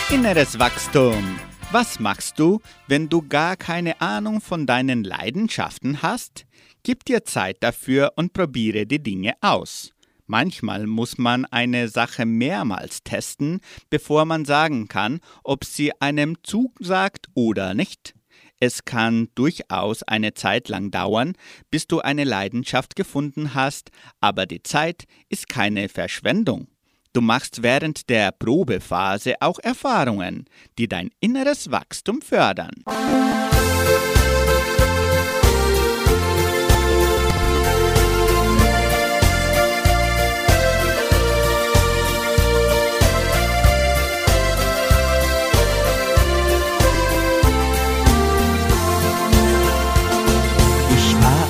Inneres 0.09 0.57
Wachstum. 0.57 1.37
Was 1.71 1.99
machst 1.99 2.39
du, 2.39 2.61
wenn 2.87 3.09
du 3.09 3.27
gar 3.27 3.57
keine 3.57 3.99
Ahnung 3.99 4.39
von 4.39 4.65
deinen 4.65 5.03
Leidenschaften 5.03 6.01
hast? 6.01 6.45
Gib 6.83 7.03
dir 7.03 7.25
Zeit 7.25 7.57
dafür 7.59 8.13
und 8.15 8.31
probiere 8.31 8.85
die 8.85 9.03
Dinge 9.03 9.33
aus. 9.41 9.91
Manchmal 10.27 10.87
muss 10.87 11.17
man 11.17 11.45
eine 11.45 11.87
Sache 11.87 12.25
mehrmals 12.25 13.01
testen, 13.03 13.61
bevor 13.89 14.25
man 14.25 14.45
sagen 14.45 14.87
kann, 14.87 15.21
ob 15.43 15.63
sie 15.63 15.99
einem 16.01 16.37
zusagt 16.43 17.27
oder 17.33 17.73
nicht. 17.73 18.13
Es 18.59 18.85
kann 18.85 19.29
durchaus 19.35 20.03
eine 20.03 20.33
Zeit 20.33 20.67
lang 20.67 20.91
dauern, 20.91 21.33
bis 21.71 21.87
du 21.87 21.99
eine 22.01 22.23
Leidenschaft 22.23 22.95
gefunden 22.95 23.53
hast, 23.53 23.91
aber 24.19 24.45
die 24.45 24.63
Zeit 24.63 25.05
ist 25.29 25.47
keine 25.47 25.89
Verschwendung. 25.89 26.67
Du 27.13 27.21
machst 27.21 27.63
während 27.63 28.09
der 28.09 28.31
Probephase 28.31 29.35
auch 29.39 29.59
Erfahrungen, 29.59 30.45
die 30.77 30.87
dein 30.87 31.09
inneres 31.19 31.71
Wachstum 31.71 32.21
fördern. 32.21 32.83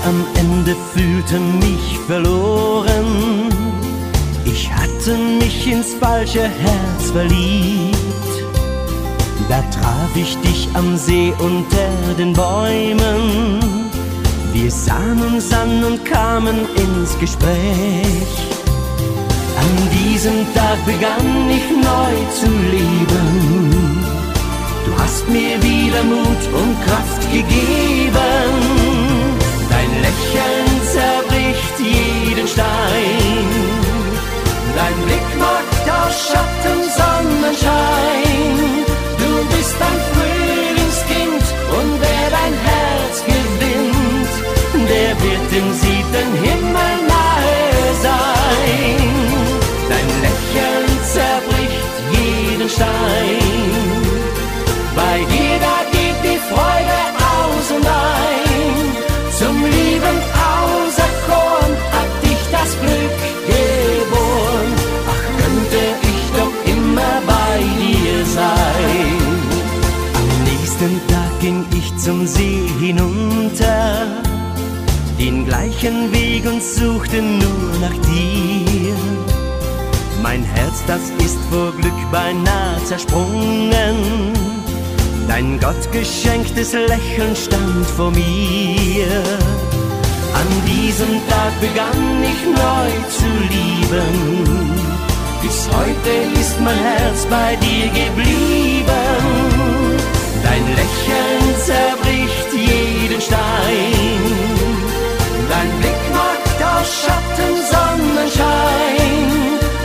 Am 0.07 0.25
Ende, 0.35 0.75
fühlte 0.93 1.39
mich 1.39 1.99
verloren 2.07 3.47
hatte 5.07 5.17
mich 5.17 5.67
ins 5.67 5.93
falsche 5.93 6.41
Herz 6.41 7.11
verliebt. 7.11 7.95
Da 9.49 9.61
traf 9.71 10.15
ich 10.15 10.35
dich 10.37 10.67
am 10.73 10.97
See 10.97 11.33
unter 11.39 12.13
den 12.17 12.33
Bäumen. 12.33 13.59
Wir 14.53 14.71
sahen 14.71 15.21
uns 15.21 15.53
an 15.53 15.83
und 15.83 16.03
kamen 16.03 16.57
ins 16.75 17.17
Gespräch. 17.19 18.33
An 19.63 19.89
diesem 19.97 20.45
Tag 20.53 20.77
begann 20.85 21.49
ich 21.49 21.69
neu 21.71 22.15
zu 22.33 22.49
leben. 22.73 24.05
Du 24.85 25.01
hast 25.01 25.27
mir 25.29 25.61
wieder 25.61 26.03
Mut 26.03 26.43
und 26.53 26.85
Kraft 26.85 27.31
gegeben. 27.31 28.86
Lächeln 30.07 30.81
zerbricht 30.93 31.77
jeden 31.79 32.47
Stein. 32.47 33.47
Dein 34.77 34.97
Blick 35.05 35.29
macht 35.37 35.85
aus 35.99 36.15
Schatten 36.27 36.79
Sonnenschein. 36.97 38.55
Du 39.21 39.31
bist 39.53 39.77
ein 39.89 39.99
Frühlingskind 40.11 41.45
und 41.77 41.91
wer 42.03 42.25
dein 42.37 42.55
Herz 42.69 43.15
gewinnt, 43.33 44.31
der 44.93 45.11
wird 45.25 45.49
im 45.59 45.69
siebten 45.83 46.29
Himmel 46.45 46.95
nahe 47.13 47.59
sein. 48.07 49.09
Dein 49.91 50.09
Lächeln 50.25 50.89
zerbricht 51.15 51.95
jeden 52.13 52.69
Stein. 52.69 53.41
Bei 54.95 55.17
dir 55.31 55.46
zum 72.07 72.25
See 72.25 72.63
hinunter, 72.79 74.07
den 75.19 75.45
gleichen 75.45 76.09
Weg 76.13 76.45
und 76.45 76.63
suchte 76.63 77.21
nur 77.21 77.69
nach 77.81 77.97
dir. 78.07 78.95
Mein 80.23 80.41
Herz, 80.41 80.81
das 80.87 81.01
ist 81.25 81.37
vor 81.51 81.73
Glück 81.73 81.99
beinahe 82.09 82.81
zersprungen. 82.85 83.97
Dein 85.27 85.59
gottgeschenktes 85.59 86.71
Lächeln 86.71 87.35
stand 87.35 87.85
vor 87.97 88.11
mir. 88.11 89.11
An 90.41 90.49
diesem 90.65 91.19
Tag 91.27 91.53
begann 91.59 92.23
ich 92.23 92.41
neu 92.63 92.89
zu 93.17 93.29
lieben. 93.51 94.69
Bis 95.41 95.67
heute 95.75 96.39
ist 96.39 96.57
mein 96.61 96.77
Herz 96.77 97.25
bei 97.29 97.57
dir 97.57 97.87
geblieben. 97.87 99.06
Dein 100.43 100.65
Lächeln 100.79 101.45
zerbricht 101.65 102.49
jeden 102.53 103.21
Stein. 103.21 104.21
Dein 105.49 105.69
Blick 105.79 106.03
macht 106.13 106.59
aus 106.71 106.87
Schatten 107.01 107.53
Sonnenschein. 107.71 109.17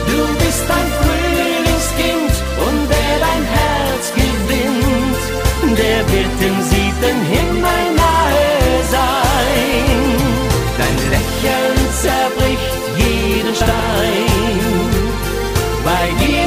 Du 0.07 0.21
bist 0.43 0.67
ein 0.79 0.89
Frühlingskind 0.99 2.35
und 2.67 2.81
wer 2.93 3.15
dein 3.27 3.45
Herz 3.57 4.05
gewinnt, 4.15 5.23
der 5.79 6.01
wird 6.13 6.33
dem 6.41 6.59
siebten 6.71 7.19
Himmel 7.33 7.83
nahe 8.03 8.49
sein. 8.97 10.03
Dein 10.79 10.97
Lächeln 11.15 11.81
zerbricht 12.03 12.83
jeden 12.99 13.55
Stein. 13.55 14.33
Bei 15.85 16.05
dir 16.25 16.42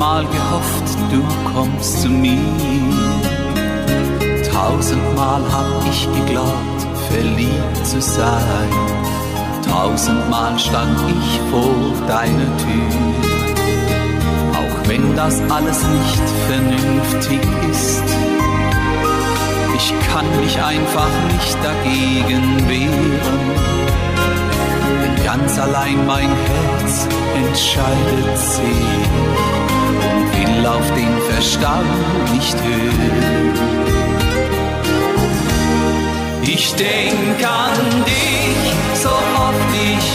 tausendmal 0.00 0.24
gehofft, 0.24 0.98
du 1.12 1.52
kommst 1.52 2.02
zu 2.02 2.08
mir. 2.08 2.38
Tausendmal 4.50 5.42
hab 5.52 5.88
ich 5.90 6.08
geglaubt, 6.14 6.86
verliebt 7.10 7.86
zu 7.86 8.00
sein, 8.00 8.70
tausendmal 9.70 10.58
stand 10.58 10.98
ich 11.08 11.40
vor 11.50 12.08
deiner 12.08 12.56
Tür. 12.56 12.90
Auch 14.54 14.88
wenn 14.88 15.14
das 15.16 15.38
alles 15.50 15.84
nicht 15.84 16.22
vernünftig 16.48 17.40
ist, 17.70 18.04
ich 19.76 19.94
kann 20.10 20.26
mich 20.40 20.56
einfach 20.62 21.10
nicht 21.28 21.58
dagegen 21.62 22.68
wehren. 22.68 23.20
Denn 25.02 25.24
ganz 25.24 25.58
allein 25.58 26.06
mein 26.06 26.28
Herz 26.28 27.06
entscheidet 27.36 28.38
sich 28.38 29.79
will 30.50 30.66
auf 30.66 30.86
den 30.94 31.20
Verstand 31.30 32.32
nicht 32.32 32.56
hören. 32.62 33.52
Ich 36.42 36.74
denk 36.74 37.38
an 37.44 38.04
dich 38.04 38.72
so 39.02 39.08
oft 39.08 39.70
ich 39.74 40.09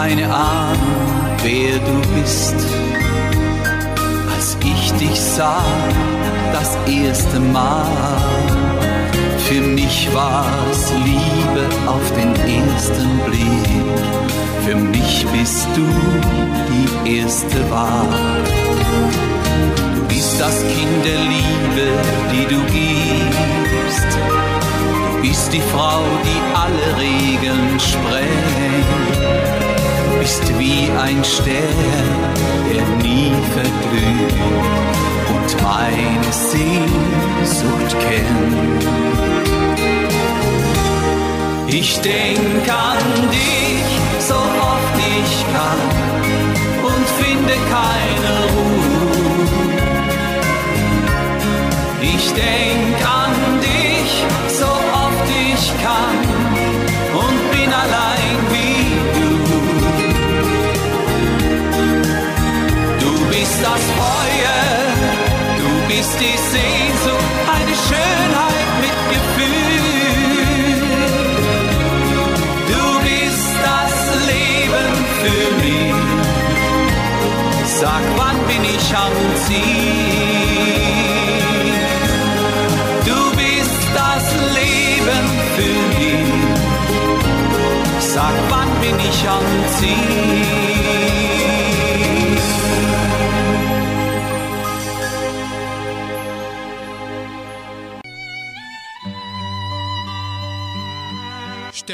keine 0.00 0.32
Ahnung, 0.32 1.06
wer 1.42 1.76
du 1.88 1.96
bist, 2.14 2.54
als 4.32 4.56
ich 4.64 4.92
dich 4.92 5.20
sah 5.20 5.64
das 6.52 6.78
erste 6.86 7.40
Mal. 7.40 7.84
Für 9.48 9.60
mich 9.60 10.08
war's 10.14 10.92
Liebe 11.04 11.64
auf 11.88 12.06
den 12.12 12.32
ersten 12.58 13.08
Blick. 13.26 13.70
Für 14.64 14.76
mich 14.76 15.26
bist 15.32 15.66
du 15.74 15.86
die 16.70 17.18
erste 17.18 17.58
Wahl. 17.68 18.08
Du 19.96 20.02
bist 20.14 20.40
das 20.40 20.60
Kind 20.74 20.98
der 21.04 21.20
Liebe, 21.34 21.86
die 22.32 22.46
du 22.54 22.60
gibst. 22.76 24.10
Du 25.12 25.22
bist 25.22 25.52
die 25.52 25.64
Frau, 25.72 26.02
die 26.24 26.40
alle 26.54 26.86
Regeln 27.00 27.80
sprengt. 27.80 29.47
Du 30.28 30.34
bist 30.34 30.58
wie 30.58 30.90
ein 31.00 31.24
Stern, 31.24 32.34
der 32.70 32.86
nie 33.02 33.32
verglüht 33.54 34.34
und 35.34 35.62
meine 35.62 36.32
Sehnsucht 36.32 37.96
kennt. 37.98 38.84
Ich 41.68 41.98
denk 42.00 42.68
an 42.68 43.30
dich 43.30 43.90
so 44.28 44.34
oft 44.34 44.96
ich 45.18 45.32
kann 45.54 45.82
und 46.84 47.06
finde 47.22 47.54
keine 47.74 48.32
Ruhe. 48.52 48.98
Ich 52.02 52.32
denk 52.32 52.96
an 53.06 53.34
dich 53.62 54.12
so 54.58 54.66
oft 54.66 55.28
ich 55.52 55.72
kann 55.82 56.27
das 63.68 63.84
Feuer, 64.00 64.64
du 65.60 65.70
bist 65.88 66.16
die 66.20 66.38
Sehnsucht, 66.54 67.32
eine 67.56 67.74
Schönheit 67.86 68.70
mit 68.84 68.96
Gefühl. 69.14 70.80
Du 72.72 72.84
bist 73.08 73.50
das 73.70 73.94
Leben 74.32 74.90
für 75.20 75.46
mich. 75.62 75.98
Sag, 77.80 78.04
wann 78.16 78.38
bin 78.50 78.62
ich 78.76 78.86
am 79.06 79.16
Ziel? 79.44 80.08
Du 83.08 83.20
bist 83.40 83.82
das 84.02 84.24
Leben 84.58 85.26
für 85.56 85.76
mich. 85.98 86.30
Sag, 88.14 88.36
wann 88.50 88.70
bin 88.80 88.96
ich 89.10 89.20
am 89.28 89.46
Ziel? 89.76 90.67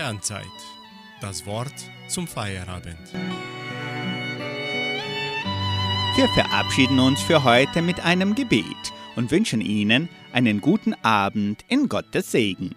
Sternzeit. 0.04 0.44
Das 1.22 1.46
Wort 1.46 1.72
zum 2.08 2.26
Feierabend. 2.26 2.98
Wir 6.14 6.28
verabschieden 6.28 7.00
uns 7.00 7.22
für 7.22 7.42
heute 7.42 7.80
mit 7.80 8.00
einem 8.00 8.34
Gebet 8.34 8.66
und 9.16 9.30
wünschen 9.30 9.62
Ihnen 9.62 10.10
einen 10.30 10.60
guten 10.60 10.92
Abend 11.02 11.64
in 11.68 11.88
Gottes 11.88 12.30
Segen. 12.32 12.74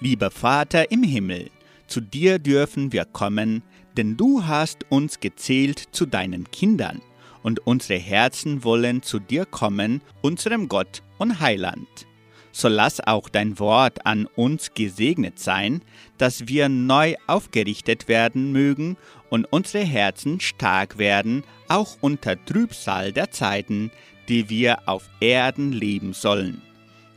Lieber 0.00 0.30
Vater 0.30 0.90
im 0.90 1.02
Himmel, 1.02 1.50
zu 1.86 2.00
dir 2.00 2.38
dürfen 2.38 2.90
wir 2.90 3.04
kommen, 3.04 3.62
denn 3.98 4.16
du 4.16 4.46
hast 4.46 4.90
uns 4.90 5.20
gezählt 5.20 5.88
zu 5.92 6.06
deinen 6.06 6.50
Kindern, 6.50 7.02
und 7.42 7.66
unsere 7.66 7.98
Herzen 7.98 8.64
wollen 8.64 9.02
zu 9.02 9.18
dir 9.18 9.44
kommen, 9.44 10.00
unserem 10.22 10.68
Gott 10.68 11.02
und 11.18 11.38
Heiland. 11.40 12.06
So 12.52 12.68
lass 12.68 13.00
auch 13.00 13.28
dein 13.28 13.58
Wort 13.58 14.06
an 14.06 14.26
uns 14.26 14.74
gesegnet 14.74 15.38
sein, 15.38 15.82
dass 16.20 16.48
wir 16.48 16.68
neu 16.68 17.14
aufgerichtet 17.26 18.06
werden 18.06 18.52
mögen 18.52 18.98
und 19.30 19.50
unsere 19.50 19.82
Herzen 19.82 20.38
stark 20.38 20.98
werden, 20.98 21.44
auch 21.66 21.96
unter 22.02 22.44
Trübsal 22.44 23.12
der 23.12 23.30
Zeiten, 23.30 23.90
die 24.28 24.50
wir 24.50 24.86
auf 24.86 25.08
Erden 25.20 25.72
leben 25.72 26.12
sollen. 26.12 26.60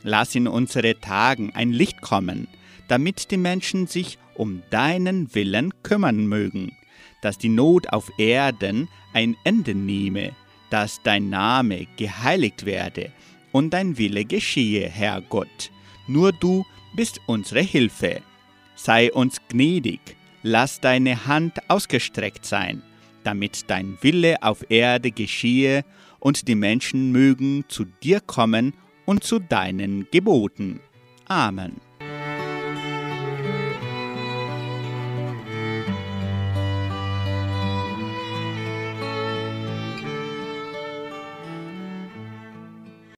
Lass 0.02 0.34
in 0.34 0.48
unsere 0.48 0.98
Tagen 1.00 1.52
ein 1.54 1.70
Licht 1.70 2.00
kommen, 2.00 2.48
damit 2.88 3.30
die 3.30 3.36
Menschen 3.36 3.86
sich 3.88 4.18
um 4.36 4.62
deinen 4.70 5.34
Willen 5.34 5.74
kümmern 5.82 6.26
mögen, 6.26 6.74
dass 7.20 7.36
die 7.36 7.50
Not 7.50 7.92
auf 7.92 8.10
Erden 8.16 8.88
ein 9.12 9.36
Ende 9.44 9.74
nehme, 9.74 10.32
dass 10.70 11.02
dein 11.02 11.28
Name 11.28 11.88
geheiligt 11.98 12.64
werde 12.64 13.12
und 13.52 13.74
dein 13.74 13.98
Wille 13.98 14.24
geschehe, 14.24 14.88
Herr 14.88 15.20
Gott. 15.20 15.70
Nur 16.06 16.32
du 16.32 16.64
bist 16.96 17.20
unsere 17.26 17.60
Hilfe. 17.60 18.22
Sei 18.74 19.12
uns 19.12 19.40
gnädig, 19.48 20.00
lass 20.42 20.80
deine 20.80 21.26
Hand 21.26 21.58
ausgestreckt 21.68 22.44
sein, 22.44 22.82
damit 23.22 23.70
dein 23.70 23.98
Wille 24.02 24.42
auf 24.42 24.68
Erde 24.68 25.10
geschehe 25.10 25.84
und 26.18 26.48
die 26.48 26.54
Menschen 26.54 27.12
mögen 27.12 27.64
zu 27.68 27.84
dir 28.02 28.20
kommen 28.20 28.74
und 29.06 29.24
zu 29.24 29.38
deinen 29.38 30.08
Geboten. 30.10 30.80
Amen. 31.26 31.83